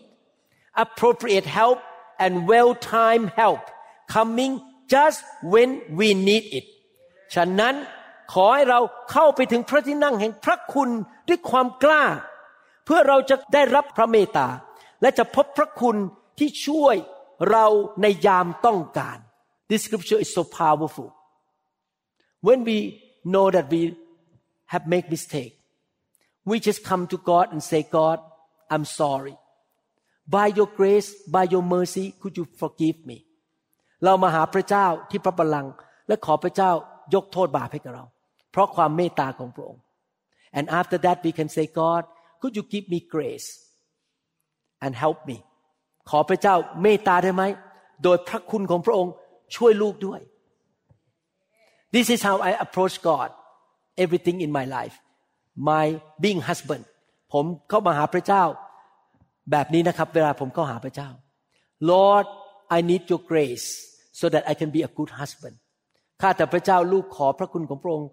[0.74, 1.80] appropriate help
[2.18, 3.60] and well-timed help
[4.08, 6.66] coming just when we need it.
[7.34, 7.74] ฉะนั้น
[8.32, 10.90] ขอให้เราเข้าไปถึงพระที่นั่งแห่งพระคุณ
[11.28, 12.04] ด้วยความกล้า
[12.84, 14.48] เพื่อเราจะได้รับพระเมตตา
[15.02, 15.96] และจะพบพระคุณ
[16.38, 16.96] ที่ช่วย
[17.50, 17.66] เรา
[18.02, 19.18] ในยามต้องการ
[19.70, 21.08] This scripture is so powerful
[22.46, 22.78] when we
[23.32, 23.80] know that we
[24.72, 25.52] have made mistake
[26.50, 28.18] we just come to God and say God
[28.72, 29.36] I'm sorry
[30.36, 33.18] by your grace by your mercy could you forgive me
[34.04, 35.72] เรามาหาพระเจ้าที่พระบัลลังก์
[36.08, 36.70] และขอพระเจ้า
[37.14, 38.04] ยกโทษบาปให้กับเรา
[38.50, 39.82] เพราะความเมตตาของพระองค์
[40.58, 42.02] and after that we can say God
[42.40, 43.48] could you give me grace
[44.84, 45.36] and help me
[46.09, 47.43] ขอพระเจ้าเมตตาได้ไหม
[48.03, 49.13] โดยพระคุณของพระองค์
[49.55, 50.21] ช่วยลูกด้วย
[51.95, 53.29] This is how I approach God
[54.03, 54.95] everything in my life
[55.69, 55.85] my
[56.23, 56.83] being husband
[57.33, 58.43] ผมเข้ามาหาพระเจ้า
[59.51, 61.09] แบบนี้นะครับ เวลาผมเข้าหาพระเจ้า
[61.91, 62.25] Lord
[62.77, 63.67] I need your grace
[64.19, 65.55] so that I can be a good husband
[66.21, 68.09] ข้าแต่พระเจ้าลูกขอพระคุณของพระองค์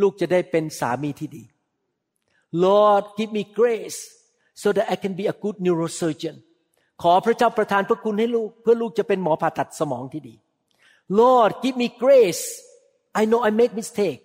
[0.00, 1.44] ลูกจะได้เป็นสามีที่ดี
[2.64, 3.98] Lord give me grace
[4.62, 6.36] so that I can be a good neurosurgeon
[7.02, 10.34] ขอพระเจ้าประทานพระคุณให้ลูก เพื่อลูกจะเป็นหมอผ่าตัดสมองที่ดี
[11.20, 12.44] Lord give me grace
[13.20, 14.20] I know I make mistake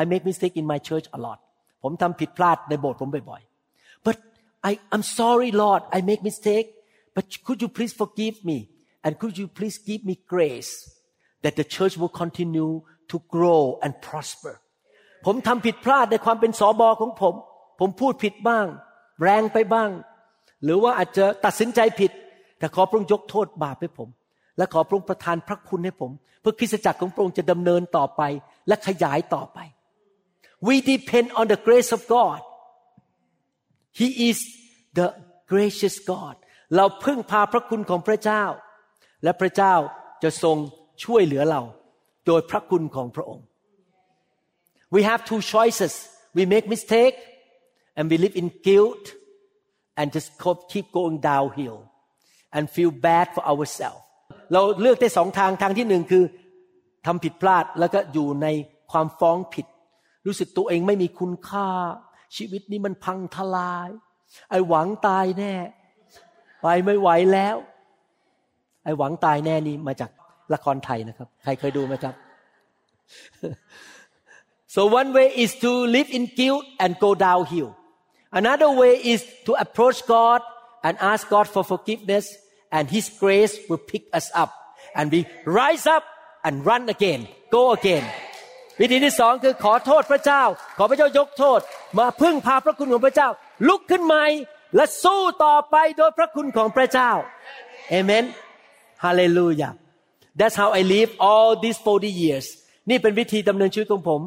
[0.00, 1.38] I make mistake in my church a lot
[1.82, 4.16] ผมทำผิดพลาดในโบสถ์ผมบ่อยๆ but
[4.68, 6.68] I I'm sorry Lord I make mistake
[7.16, 8.58] but could you please forgive me
[9.04, 10.72] and could you please give me grace
[11.44, 12.70] that the church will continue
[13.10, 14.54] to grow and prosper
[15.26, 17.34] ผมทำผิดพลาดในความเป็นสอบอของผม
[17.80, 18.66] ผมพูดผิดบ้าง
[19.22, 19.90] แรงไปบ้าง
[20.64, 22.10] หรือว่าอาจจะตัดสินใจผิด
[22.58, 24.08] แต่ขอพระองค์ยกโทษบาปให้ผม
[24.56, 28.22] และขอพระองค์ประทานพระคุณให้ผม เพื่อคริสตจักรของพระองค์จะดำเนินต่อไป
[28.68, 29.58] และขยายต่อไป
[30.66, 32.40] we depend on the grace of God
[34.00, 34.38] He is
[34.98, 35.08] the
[35.52, 36.34] gracious God
[36.76, 38.44] เราพึ่งพาพระคุณของพระเจ้า
[39.24, 39.74] และพระเจ้า
[40.22, 40.56] จะทรง
[41.04, 41.62] ช่วยเหลือเรา
[42.26, 43.46] โดยพระคุณของพระองค์
[44.94, 45.92] we have two choices
[46.36, 47.16] we make mistake
[47.96, 49.04] and we live in guilt
[49.98, 50.28] and just
[50.72, 51.78] keep going downhill
[52.56, 54.02] and feel bad for ourselves
[54.52, 56.24] เราเลือกได้สองทางทางที่หนึ่งคือ
[57.06, 58.46] ทำผิดพลาดแล้วก็อยู่ใน
[58.92, 59.66] ความฟ้องผิด
[60.26, 61.68] รู้สึกตัวเองไม่มีคุณค่า
[62.36, 63.88] ชีวิตนี้มันพังทลาย
[64.50, 65.54] ไอหวังตายแน่
[66.62, 67.56] ไปไม่ไหวแล้ว
[68.84, 70.10] ไอหวังตายแน่นี่มาจาก
[70.54, 72.14] ละครไทยนะครับ ใครเคยดูไหมครับ
[74.74, 77.70] so one way is to live in guilt and go downhill
[78.39, 80.41] another way is to approach God
[80.85, 82.25] and ask God for forgiveness
[82.75, 84.51] and His grace will pick us up
[84.97, 85.19] and we
[85.61, 86.03] rise up
[86.45, 87.21] and run again
[87.57, 88.05] go again
[88.81, 90.43] วิธีที่สองคือขอโทษพระเจ้า
[90.77, 91.59] ขอพระเจ้ายกโทษ
[91.99, 93.29] มาพึ่งพาพระคุณของพระเจ้า
[93.67, 94.25] ลุกขึ้นใหม่
[94.75, 97.11] และสู้ต่อไปโดยพระคุณของพระเจ้า
[97.89, 98.23] เอเมน
[99.03, 99.69] ฮาเลลูยา
[100.39, 102.45] That's how I live all these 40 years
[102.89, 104.21] นี่เป็นวิธีดำเนินชีวิตของผม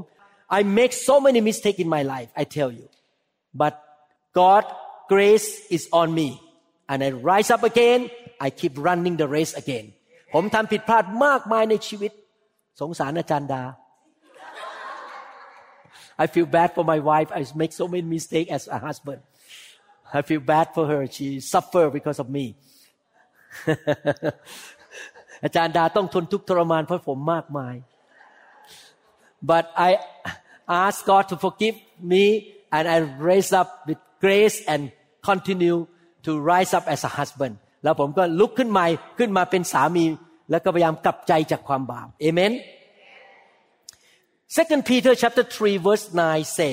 [0.58, 2.86] I make so many mistakes in my life I tell you
[3.60, 3.74] but
[4.40, 4.64] God
[5.12, 6.28] grace is on me
[6.90, 8.00] and I rise up again
[8.46, 9.86] I keep running the race again
[10.34, 12.12] ผมทำผิดพลาดมากมายในชีวิต
[12.80, 13.62] สงสารอาจารย์ดา
[16.22, 19.20] I feel bad for my wife I make so many mistakes as a husband
[20.18, 22.44] I feel bad for her she suffer because of me
[25.44, 27.74] อาจารย์ดาต้องทนทุกข์ทรมานเพราะผมมากมาย
[29.50, 29.90] but I
[30.84, 31.76] ask God to forgive
[32.12, 32.24] me
[32.76, 32.96] and I
[33.28, 34.82] raise up with grace and
[35.28, 35.78] continue
[36.26, 38.84] to rise up as a husband แล้วผมก็ลุกขึ้นมา
[39.18, 40.04] ขึ้นมาเป็นสามี
[40.50, 42.52] แล้วก็พยายามกลับใจจากความบาปเอเมน
[44.58, 46.72] Second Peter chapter 3 verse 9 say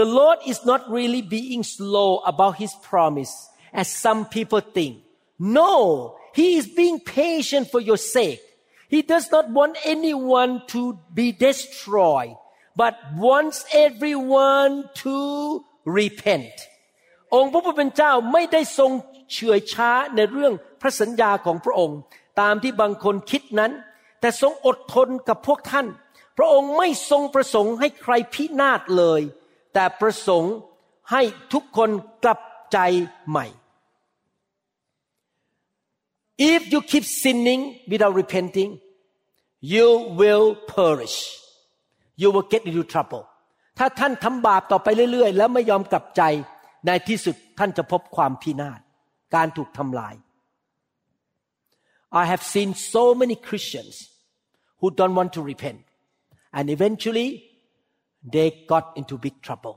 [0.00, 3.32] the Lord is not really being slow about his promise
[3.80, 4.92] as some people think
[5.62, 5.72] no
[6.38, 8.42] he is being patient for your sake
[8.94, 10.80] he does not want anyone to
[11.18, 12.36] be destroyed
[12.82, 12.94] but
[13.26, 15.16] wants everyone to
[16.00, 16.52] repent
[17.35, 18.91] องค์พระผู้เป็นเจ้าไม่ได้ทรง
[19.31, 21.97] เฉื่อยช้าในเรื่องพระสัญญาของพระองค์
[22.41, 23.71] ตามที่บางคนคิดนั้น
[24.19, 25.87] แต่ทรงอดทนกับพวกท่าน
[26.37, 29.21] พระองค์ไม่ทรงประสงค์ให้ใครพินาศเลย
[29.73, 30.55] แต่ประสงค์
[31.11, 31.21] ให้
[31.53, 31.89] ทุกคน
[32.23, 32.41] กลับ
[32.71, 32.77] ใจ
[33.29, 33.45] ใหม่
[36.51, 38.71] If you keep sinning without repenting
[39.73, 39.87] you
[40.19, 41.17] will perish
[42.21, 43.23] you will get into trouble
[43.77, 46.21] ถ้าท่านทำบาปต่อไปเรื่อย ๆ แล้วไม่ยอมกลับใจ
[46.85, 48.81] ในที่สุดท่านจะพบความพินาศ
[49.35, 50.15] การถูกทำลาย
[52.21, 53.95] I have seen so many Christians
[54.79, 55.81] who don't want to repent
[56.57, 57.29] and eventually
[58.33, 59.75] they got into big trouble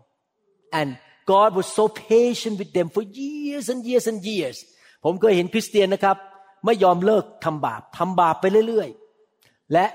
[0.78, 0.88] and
[1.32, 4.58] God was so patient with them for years and years and years
[5.04, 6.16] ผมเคยเห็นคริสเตียนนะครับ
[6.64, 9.86] ไม่ยอมเลิกทำบาปทำบาปไปเรื่อยๆ และ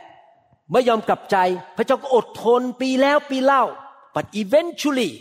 [0.71, 1.37] ไม่ยอมกลับใจ
[1.77, 3.63] พระเจ้าก็อดทนปีแล้วปีเล่า
[4.15, 5.11] but eventually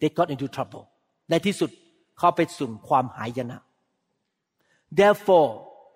[0.00, 0.84] they got into trouble
[1.30, 1.70] ในที่สุด
[2.18, 3.58] เขาไปสู่ความหายนะ
[4.98, 5.48] therefore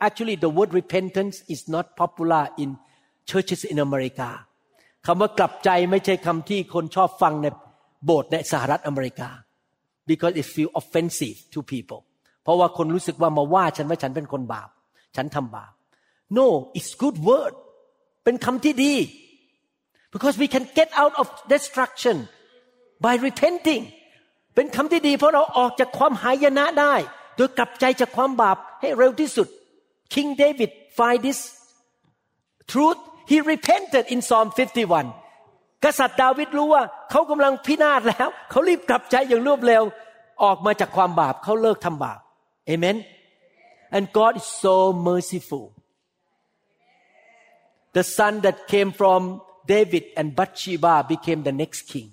[0.07, 2.69] actually the word repentance is not popular in
[3.31, 4.31] churches in America
[5.07, 7.47] คำว่ากลับใจไม่ใช่คำที่คนชอบฟังใน
[8.05, 9.31] โบสถ์ในสหรัฐอเมริกา
[10.11, 12.01] because it feel offensive to people
[12.43, 14.69] เพราะว่าคนรู้สึกว่ามาว่าฉันว่าฉันเป็นคนบาป
[15.17, 15.73] ฉันทำบาป
[16.39, 16.47] no
[16.79, 17.55] it's good word
[18.25, 18.95] เป็นคำที่ดี
[20.15, 22.17] because we can get out of destruction
[23.05, 23.85] by repenting
[24.55, 26.95] เป็นคำที่ดีเพราะเราออกจากความหายนะได้
[27.37, 29.49] โดยกลับใจจากความบาปให้เร็วที่สุด
[30.15, 31.41] King David find this
[32.73, 34.47] truth he repented in Psalm
[35.17, 39.83] 51 กษัตริย์ดาวิดรู้ว่าเขากำลังพินาศแล้ว เขารีบกลับใจอย่างรวดเร็ว
[40.43, 42.21] ออกมาจากความบาปเขาเลิกทำบาป
[42.73, 42.97] Amen
[43.97, 44.77] and God is so
[45.09, 45.67] merciful
[47.97, 49.21] the son that came from
[49.75, 52.09] David and Bathsheba became the next king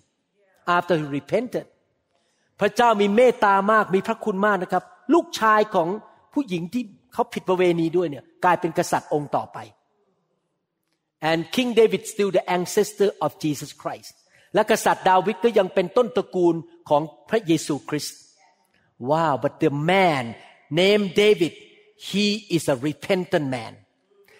[0.76, 1.66] after he repented
[2.60, 5.88] พระเจ้ามีเมตตามากมีพระคุณมากนะครับ ลูกชายของ
[6.34, 9.58] ผู้หญิงที่เขาผิดประเวณีด้วยเนี่ยกลายเป็นกษัตริย์องค์ต่อไป
[11.30, 14.14] and King David still the ancestor of Jesus Christ
[14.54, 16.56] และกษัตริย์ดาวิดก็ยังเป็นต้นตระกูล
[16.90, 18.18] ของพระเยซูคริสต์
[19.10, 20.24] wow but the man
[20.82, 21.54] named David
[22.10, 22.26] he
[22.56, 23.74] is a repentant man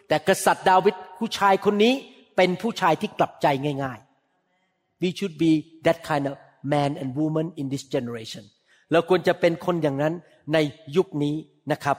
[0.08, 1.94] แต่กษัตริย์ดาวิดผู้ชายคนนี้
[2.36, 3.48] เป็นผู้ชายที่กลับใจ
[3.84, 4.00] ง่าย
[5.05, 5.53] we should be
[5.87, 6.35] that kind of
[6.75, 8.45] man and woman in this generation
[8.93, 10.15] เราควรจะเป็นคนอย่างนั้น
[10.53, 10.59] ใน
[10.97, 11.37] ยุคนี้
[11.73, 11.97] นะครับ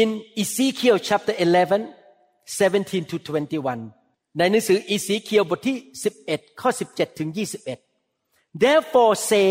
[0.00, 0.08] in
[0.42, 1.94] Ezekiel chapter 11
[2.44, 5.76] 17 to 21 ในหนังสืออีสีเคียวบทที่
[6.18, 7.28] 11 ข้อ 17 ถึง
[7.96, 9.48] 21 therefore say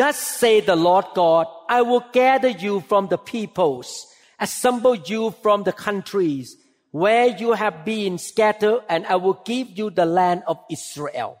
[0.00, 1.44] thus say the Lord God
[1.78, 3.88] I will gather you from the peoples
[4.46, 6.46] assemble you from the countries
[6.91, 11.31] where you have been scattered and I will give you the land of Israel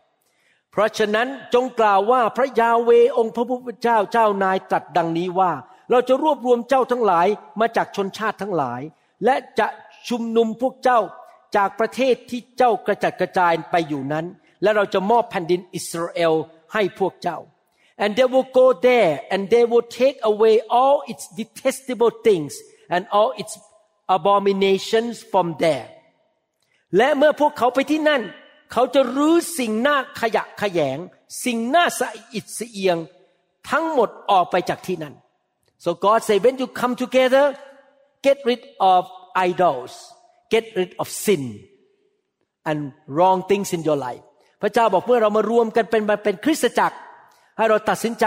[0.71, 5.51] เพราะฉะนั้นจงกล่าวว่าพระยาเวองค์พระผู้เป็นเจ้าเจ้านายตรัสดังนี้ว่า
[5.91, 7.27] เราจะรวบรวมเจ้าทั้งหลาย
[7.59, 8.81] มาจากชนชาติทั้งหลาย
[9.25, 9.67] และจะ
[10.09, 10.99] ชุมนุมพวกเจ้า
[11.55, 14.25] จากประเทศที่เจ้ากระจัดกระจายไปอยู่นั้น
[14.61, 16.33] และเราจะมอบแผ่นดินอิสราเอล
[16.73, 17.39] ให้พวกเจ้า
[18.03, 22.51] and they will go there and they will take away all its detestable things
[22.95, 23.53] and all its
[24.15, 25.87] abominations from there
[26.97, 28.21] และเมื่อพวกเขาไปที่นั่น
[28.71, 30.97] เขาจะรื้อสิ่งหน่าขยะขยง
[31.45, 32.97] สิ่งหน่าสะอิดสะเอียง
[33.69, 35.13] ทั้งหมดออกไปจากที่นั่น
[35.83, 37.45] so God say when you come together
[38.25, 39.01] get rid of
[39.49, 39.93] idols
[40.53, 41.43] get rid of sin
[42.69, 42.79] and
[43.15, 44.23] wrong things in your life
[44.61, 46.97] พระเจ้าบอกเมื่อเรามารวมกันเป็นมาเป็นคริสตจักร
[47.57, 48.25] ให้เราตัดสินใจ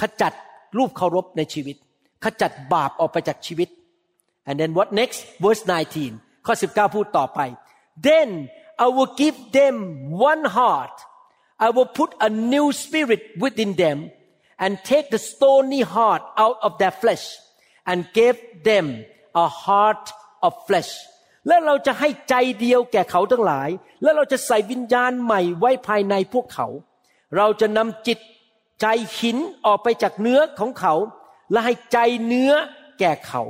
[0.00, 0.32] ขจัด
[0.78, 1.76] รูปเคารพในชีวิต
[2.24, 3.68] ขจัดบาปออกไปจากชีวิต
[4.50, 5.62] and then what next verse
[6.06, 7.40] 19ข้อ19 พูดต่อไป
[8.08, 8.28] then
[8.84, 9.74] I will give them
[10.30, 10.96] one heart
[11.66, 13.98] I will put a new spirit within them
[14.62, 17.24] and take the stony heart out of their flesh
[17.90, 18.36] and give
[18.68, 18.86] them
[19.44, 20.06] a heart
[20.46, 20.92] of flesh
[21.48, 23.68] และเราจะให้ใจเดียวแก่เขาทั้งหลาย
[24.02, 26.66] และเราจะใส่วิญญาณใหม่ไว้ภายในพวกเขา
[27.36, 28.18] เราจะนำจิต
[28.80, 28.86] ใจ
[29.18, 29.36] หิน
[29.66, 30.94] ออกไปจากเนื้อของเขา
[31.50, 32.52] และให้ใจเนื้อ
[33.00, 33.42] แก่เขา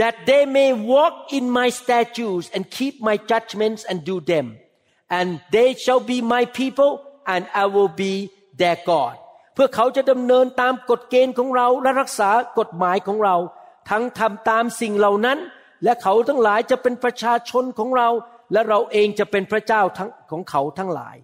[0.00, 4.46] that they may walk in my statutes and keep my judgments and do them
[5.16, 5.26] and
[5.56, 6.90] they shall be my people
[7.32, 8.14] and I will be
[8.60, 9.14] their God
[9.54, 13.36] เพื่อเขาจะดำเนินตามกฎเกณฑ์ของเราและรักษากฎหมายของเรา
[13.90, 15.38] ทั้งทำตามสิ่งเหล่านั้น
[15.84, 18.08] และเขาทั้งหลายจะเป็นประชาชนของเรา
[18.52, 21.16] และเราเองจะเป็นพระเจ้าทั้งของเขาทั้งหลาย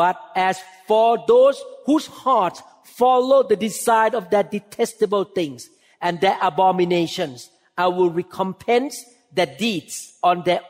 [0.00, 0.16] but
[0.48, 0.56] as
[0.88, 2.58] for those whose hearts
[3.00, 5.60] follow the desire of their detestable things
[6.06, 7.38] and their abominations
[7.77, 8.95] I will recompense
[9.35, 9.95] their deeds
[10.29, 10.61] on their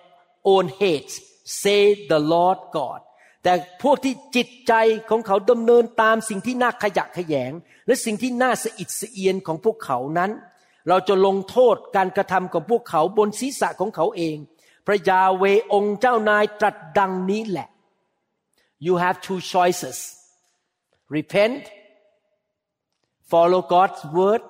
[0.53, 1.81] own heads say
[2.11, 2.99] the Lord God
[3.43, 4.73] แต่พวกที่จิตใจ
[5.09, 7.51] ของเขาดำเนินตามสิ่งที่น่าขยะแขยง
[7.87, 10.31] และสิ่งที่น่าสะอิดสะเอียนของพวกเขานั้น
[10.87, 14.37] เราจะลงโทษการกระทำของพวกเขาบนศีรษะของเขาเอง
[14.85, 15.43] พระยาเว
[15.73, 17.69] องค์เจ้านายตรัสดังนี้แหละ
[18.85, 19.97] you have two choices
[21.15, 21.63] repent
[23.31, 24.41] follow God's word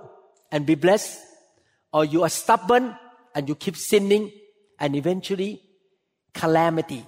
[0.54, 1.14] and be blessed
[1.96, 2.86] or you are stubborn
[3.36, 4.24] and you keep sinning
[4.82, 5.52] and eventually
[6.40, 7.02] calamity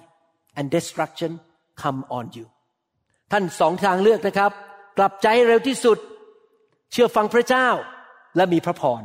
[0.56, 1.30] and destruction
[1.82, 2.46] come on you
[3.32, 4.52] ท่านสองทางเลือกนะครับ
[4.98, 5.98] กลับใจเร็วที่สุด
[6.92, 7.68] เชื่อฟังพระเจ้า
[8.36, 9.02] และมีพระพร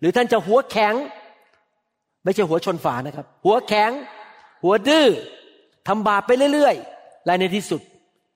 [0.00, 0.94] หรือท่านจะหัวแข็ง
[2.24, 3.90] ไม่ใช่หัวชนฝานะครับ หัวแข็ง
[4.62, 5.06] หัวดื้อ
[5.86, 7.80] ทำบาปไปเรื่อยๆ และในที่สุด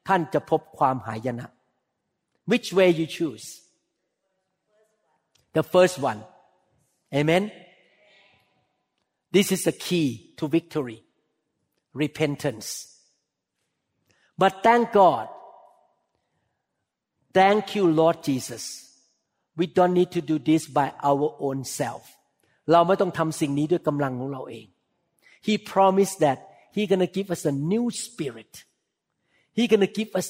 [0.09, 1.47] ท่านจะพบความหายนะ
[2.51, 3.47] which way you choose
[5.57, 6.21] the first one
[7.20, 7.44] amen
[9.36, 10.08] this is the key
[10.38, 11.00] to victory
[12.04, 12.68] repentance
[14.42, 15.28] but thank God
[17.34, 18.64] thank you Lord Jesus
[19.60, 22.04] we don't need to do this by our own self
[22.72, 24.68] เราไม่ต้องทำสิ่งนี้ด้วยกำลังของเราเอง
[25.48, 26.40] He promised that
[26.76, 28.54] He gonna give us a new spirit
[29.58, 30.28] He gonna give us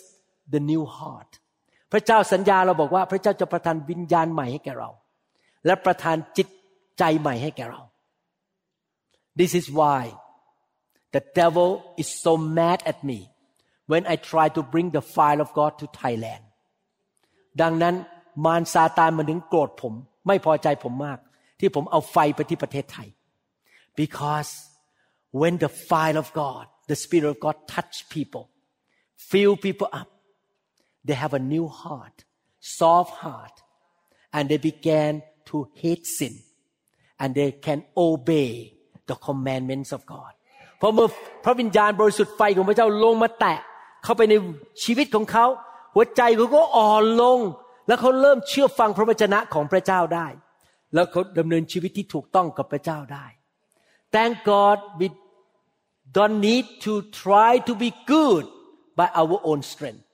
[0.53, 1.31] the new heart
[1.91, 4.89] พระเจ้าสัญญาเราบอกว่า พระเจ้าจะประทานวิญญาณใหม่ให้แก่เรา
[5.65, 6.47] และประทานจิต
[6.99, 7.81] ใจใหม่ให้แก่เรา
[9.39, 10.01] This is why
[11.15, 11.69] the devil
[12.01, 13.19] is so mad at me
[13.91, 16.43] when I try to bring the fire of God to Thailand
[17.61, 17.95] ดังนั้น
[18.45, 19.93] มารซาตานมันถึงโกรธผม
[20.27, 21.19] ไม่พอใจผมมาก
[21.59, 23.09] ที่ผมเอาไฟไปที่ประเทศไทย
[24.01, 24.51] because
[25.39, 28.45] when the fire of God the spirit of God touch people
[29.31, 30.09] fill people up
[31.07, 32.17] they have a new heart
[32.79, 33.55] soft heart
[34.35, 35.13] and they began
[35.49, 36.33] to hate sin
[37.22, 38.50] And they can obey
[39.10, 40.32] the commandments of God
[40.80, 41.08] พอเมื่อ
[41.44, 43.58] พระวิญญาณบริสุทธิ์ไฟของพระเจ้าลงมาแตะ
[44.04, 44.34] เข้าไปใน
[44.84, 45.46] ชีวิตของเขา
[45.94, 47.38] หัวใจเขาก็อ่อนลง
[47.86, 50.26] แล้วเขาเริ่มเชื่อฟังพระวจนะของพระเจ้าได้
[50.94, 53.26] แล้วเขาดำเนินชีวิตที่ถูกต้องกับพระเจ้าได้
[54.14, 55.06] Thank God we
[56.16, 56.92] don't need to
[57.22, 58.44] try to be good
[58.98, 60.04] by our own strength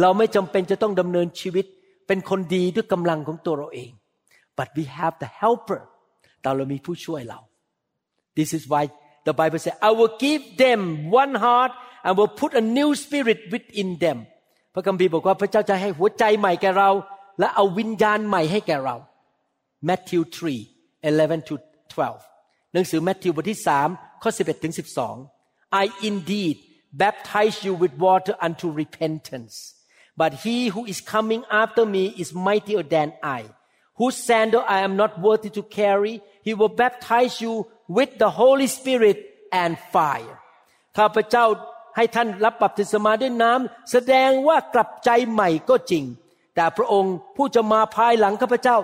[0.00, 1.66] เราไม่จำเป็นจะต้องดำเนินชีวิต
[2.06, 3.90] เป็นคนดีด้วยกำลังของตัวเราเอง
[4.58, 5.82] but we have the helper
[6.45, 7.39] เรามีผู้ช่วยเรา
[8.37, 8.83] this is why
[9.27, 10.81] the Bible says I will give them
[11.21, 11.71] one heart
[12.05, 14.17] and will put a new spirit within them
[14.73, 16.89] พระคัมภีร์บอกว่าพระเจ้าจะให้หัวใจใหม่แก่เรา
[17.39, 18.95] และเอาวิญญาณใหม่ให้แก่เรา
[19.87, 21.55] Matthew 3 11 to
[21.93, 23.59] 12 หนังสือแมทธิวบทที่
[23.89, 24.73] 3ข้อ11ถึง
[25.23, 26.55] 12 I indeed
[27.01, 29.55] baptize you with water unto repentance
[30.21, 33.09] but he who is coming after me is mightier than
[33.39, 33.41] I
[33.99, 36.15] whose sandal I am not worthy to carry
[36.46, 37.54] he will baptize you
[37.96, 39.18] with the Holy Spirit
[39.62, 40.36] and fire
[40.98, 41.44] ข้าพเจ้า
[41.96, 46.04] ให้ท่านรับบัพติศมาด้วยน้ำแสดงว่ากลับใจใหม่ก็จริง
[46.54, 48.76] แต่พระองค์ผู้จะมาภายหลังข้าพเจ้า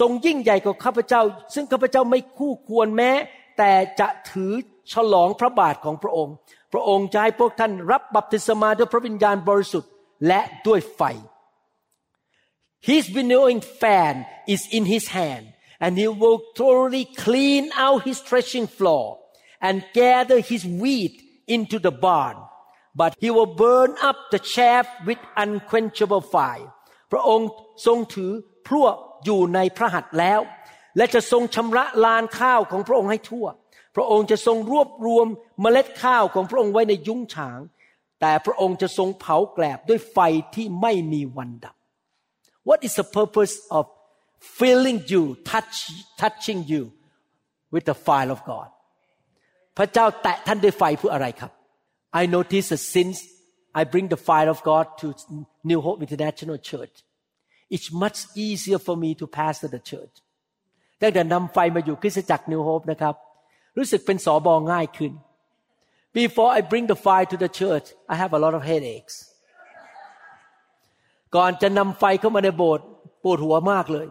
[0.00, 1.22] ทรงยิ่งใหญ่กว่าข้าพเจ้า
[1.54, 3.12] ซึ่งข้าพเจ้าไม่คู่ควรแม้
[3.58, 4.52] แต่จะถือ
[4.92, 6.34] ฉลองพระบาทของพระองค์
[6.72, 9.90] พระองค์จะให้พวกท่านรับบัพติศมาด้วยพระวิญญาณบริสุทธิ์
[10.26, 11.02] และด้วยไฟ
[12.90, 14.14] His winnowing fan
[14.54, 15.44] is in his hand
[15.84, 19.04] and he will thoroughly clean out his threshing floor
[19.66, 21.14] and gather his wheat
[21.54, 22.36] into the barn
[23.00, 26.68] but he will burn up the chaff with unquenchable fire
[27.12, 27.48] พระองค์
[27.86, 28.32] ทรงถือ
[28.66, 28.88] พลั่ว
[29.24, 30.40] อยู่ในพระหัตถ์แล้ว
[30.96, 33.46] และจะทรงชำระลานข้าวของพระองค์ให้ทั่ว
[33.96, 35.26] พระองค์จะทรงรวบรวม
[35.60, 37.60] เมล็ดข้าวของพระองค์ไว้ในยุ้งฉาง
[38.20, 40.18] แต่พระองค์จะทรงเผาแกลบด้วยไฟ
[40.54, 41.76] ที่ไม่มีวันดับ
[42.68, 43.84] What is the purpose of
[44.57, 45.75] filling you touch
[46.21, 46.83] touching you
[47.73, 48.69] with the fire of God
[49.77, 51.51] พระเจ้าแตะท่านด้วยไฟเพื่ออะไรครับ
[52.21, 53.17] I notice that since
[53.79, 55.05] I bring the fire of God to
[55.69, 56.95] New Hope International Church
[57.75, 60.15] it's much easier for me to pastor the church
[61.01, 63.15] ตั้งแต่นำไฟมาอยู่คริสตจักร New Hope นะครับ
[63.77, 65.11] รู้สึกเป็นสอบอง่ายขึ้น
[66.17, 69.15] Before I bring the fire to the church I have a lot of headaches
[71.35, 72.85] ก่อนจะนำไฟเข้ามาในโบสถ์
[73.23, 74.07] ปวดหัวมากเลย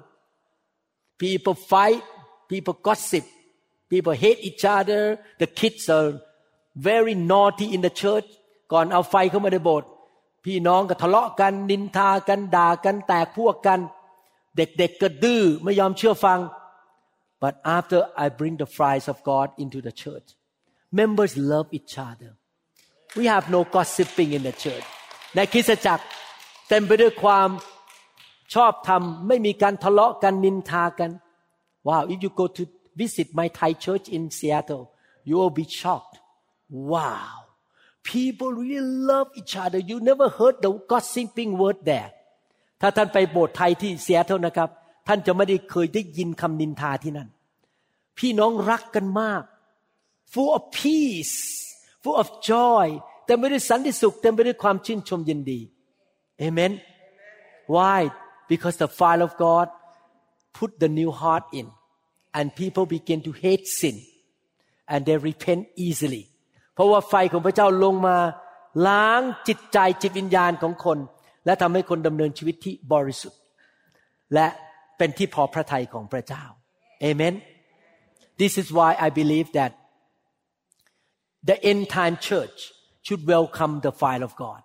[1.22, 2.02] People fight
[2.48, 3.24] people gossip
[3.92, 5.02] people hate each other
[5.42, 6.10] the kids are
[6.88, 8.28] very naughty in the church
[8.72, 9.88] ก่อนเอาไฟเข้ามาในโบสถ์
[10.44, 13.80] พี่น้องก็ทะเลาะกัน นินทากันด่ากันแตกพวกกัน
[14.56, 16.40] เด็กๆก็ดื้อไม่ยอมเชื่อฟัง
[17.42, 20.28] but after I bring the fires of God into the church
[21.00, 22.32] members love each other
[23.18, 24.86] we have no gossiping in the church
[25.34, 26.04] ในคริสตจักร
[26.68, 27.48] เต็มไปด้วยความ
[28.53, 31.11] ชอบธรรมไม่มีการทะเลาะกันนินทากัน
[31.87, 32.63] wow if you go to
[32.99, 34.85] visit my Thai church in Seattle
[35.29, 36.15] you will be shocked
[36.91, 37.33] wow
[38.13, 42.11] people really love each other you never heard the gossiping word there
[42.81, 44.69] ถ้าท่านไปโบสถ์ไทยที่เซียเท่านะครับ
[45.07, 47.29] ท่านจะไม่ได้เคยได้ยินคำนินทาที่นั่น
[48.17, 49.43] พี่น้องรักกันมาก
[50.31, 51.37] full of peace
[52.03, 52.85] full of joy
[53.25, 55.59] เต็มไปด้วยสันติสุขเต็มไปด้วยความชื่นชมยินดี
[56.43, 56.71] Amen
[57.75, 58.01] why
[58.51, 59.67] because the fire of God
[60.57, 61.67] put the new heart in
[62.37, 63.95] and people begin to hate sin
[64.91, 66.23] and they repent easily
[66.73, 68.17] เพราะว่าไฟของพระเจ้าลงมา
[68.87, 70.97] ล้างจิตใจจิตวิญญาณของคน
[71.45, 73.39] และทำให้คนดำเนินชีวิตที่บริสุทธิ์
[74.33, 74.47] และ
[74.97, 76.43] เป็นที่พอพระทัยของพระเจ้า
[77.05, 77.35] Amen
[78.41, 79.71] This is why I believe that
[81.49, 82.57] the end time church
[83.05, 84.61] should welcome the fire of God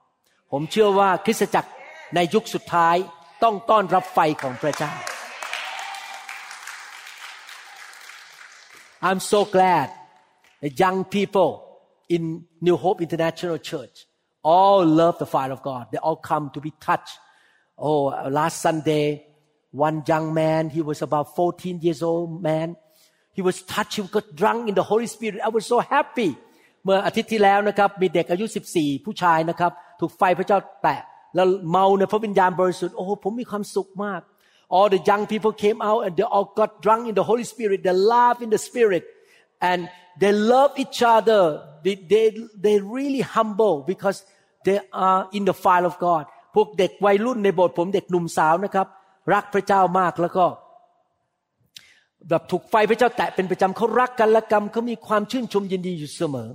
[0.53, 1.71] ผมเชื่อว่าคริสตจักร
[2.15, 2.97] ในยุคสุดท้าย
[3.44, 4.94] ต้องต้อนรับไฟของพระเจ้า
[9.08, 9.88] I'm so glad
[10.62, 11.52] that young people
[12.16, 12.22] in
[12.68, 13.96] New Hope International Church
[14.44, 15.88] all love the fire of God.
[15.92, 17.18] They all come to be touched.
[17.78, 18.06] Oh,
[18.40, 19.26] last Sunday,
[19.72, 22.76] one young man, he was about 14 years old man.
[23.34, 25.40] He was touched, he got drunk in the Holy Spirit.
[25.44, 26.32] I was so happy.
[26.84, 31.02] เมื่ออาทิตย์ที่แล้วนะครับมีเด็กอายุ 14 ผู้ชายนะครับถูกไฟพระเจ้าแตะ
[31.35, 34.21] แล้วเมาในพระวิญญาณบริสุทธิ์โอ้ผมมีความสุขมาก
[34.77, 37.79] all the young people came out and they all got drunk in the Holy Spirit
[37.87, 39.05] they laugh in the Spirit
[39.71, 39.81] and
[40.21, 41.43] they love each other
[41.85, 42.27] they they
[42.65, 44.19] they really humble because
[44.67, 44.79] they
[45.09, 46.25] are in the fire of God
[46.55, 48.87] พวกเด็กวัยรุ่นในโบสถ์ผมเด็กหนุ่มสาวนะครับ
[49.33, 50.47] รักพระเจ้ามากแล้วก็
[52.29, 56.49] แบบถูกไฟพระเจ้าแตะเป็นประจำเขารักกันและกรรมเขามีความชื่นชมยินดีอยู่เสมอ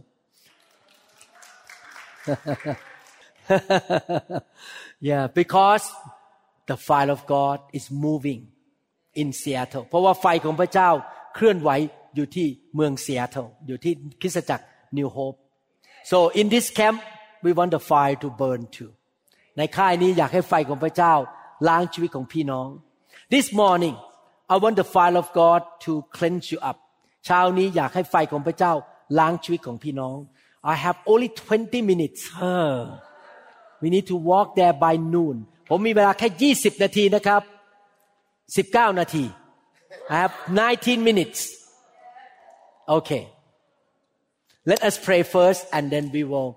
[5.09, 5.83] yeah because
[6.69, 8.41] the fire of God is moving
[9.21, 10.89] in Seattle เพราะว่าไฟของพระเจ้า
[11.35, 11.69] เคลื่อนไหว
[12.15, 14.65] อยู่ที่เมือง Seattle อยู่ที่คริสตจักร
[14.97, 15.37] New Hope
[16.11, 16.97] so in this camp
[17.45, 18.91] we want the fire to burn too
[19.57, 21.13] ในค่ายนี้อยากให้ไฟของพระเจ้า
[21.67, 22.67] ล้างชีวิตของพี่น้อง
[23.33, 23.95] this morning
[24.53, 26.77] I want the fire of God to cleanse you up
[27.25, 28.73] เช้านี้อยากให้ไฟของพระเจ้า
[29.19, 30.17] ล้างชีวิตของพี่น้อง
[30.73, 32.21] I have only 20 minutes
[33.82, 35.36] we need to walk there by noon
[35.70, 37.42] ผมมีเวลาแค่20 นาทีนะครับ
[38.20, 39.24] 19 นาที
[40.14, 41.40] I have 19 minutes
[42.96, 43.24] okay
[44.70, 46.50] let us pray first and then we will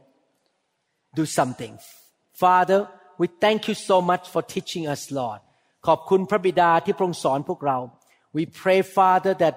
[1.19, 1.73] do something
[2.43, 2.79] Father
[3.21, 5.39] we thank you so much for teaching us Lord
[5.87, 7.77] ขอบคุณพระบิดาที่พระองค์สอนพวกเรา
[8.35, 9.55] we pray Father that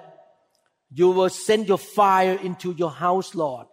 [0.99, 3.65] you will send your fire into your house Lord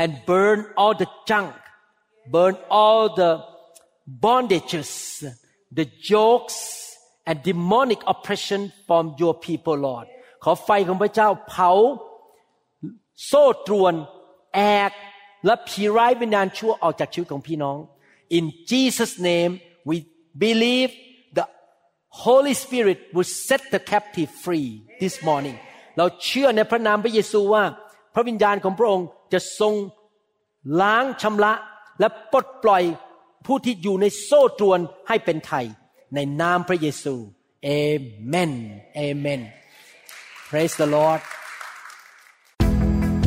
[0.00, 1.54] and burn all the junk
[2.34, 3.30] burn all the
[4.24, 4.90] bondages
[5.78, 6.58] the yokes
[7.28, 10.06] and demonic oppression from your people Lord
[10.44, 11.70] ขอไฟของพระเจ้าเผา
[13.26, 13.94] โซ่ตรวน
[14.54, 14.60] แอ
[14.90, 14.92] ก
[15.46, 17.78] และผีร้ายวิญญาณชั่วออกจากชีวิตของพี่น้อง
[18.36, 19.52] In Jesus name
[19.90, 19.96] we
[20.44, 20.90] believe
[21.38, 21.46] the
[22.24, 24.68] Holy Spirit will set the captive free
[25.02, 25.56] this morning
[25.96, 27.64] เราเชื่อในพระนามพระเยซูว่า
[28.14, 29.74] พระวิญญาณของพระองค์จะทรง
[30.80, 31.52] ล้างชำระ
[32.00, 32.82] และปลดปล่อย
[33.46, 35.66] ผู้ที่อยู่ในโซ่ตรวนให้เป็นไทย
[36.14, 37.14] ในนามพระเยซู
[37.64, 37.68] เอ
[38.28, 38.52] เมน
[38.94, 39.42] เอเมน
[40.50, 41.20] Praise the Lord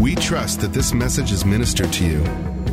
[0.05, 2.21] We trust that this message is ministered to you.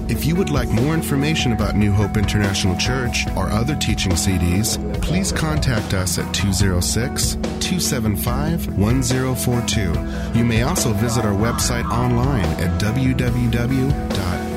[0.09, 4.76] If you would like more information about New Hope International Church or other teaching CDs,
[5.01, 10.39] please contact us at 206 275 1042.
[10.39, 12.78] You may also visit our website online at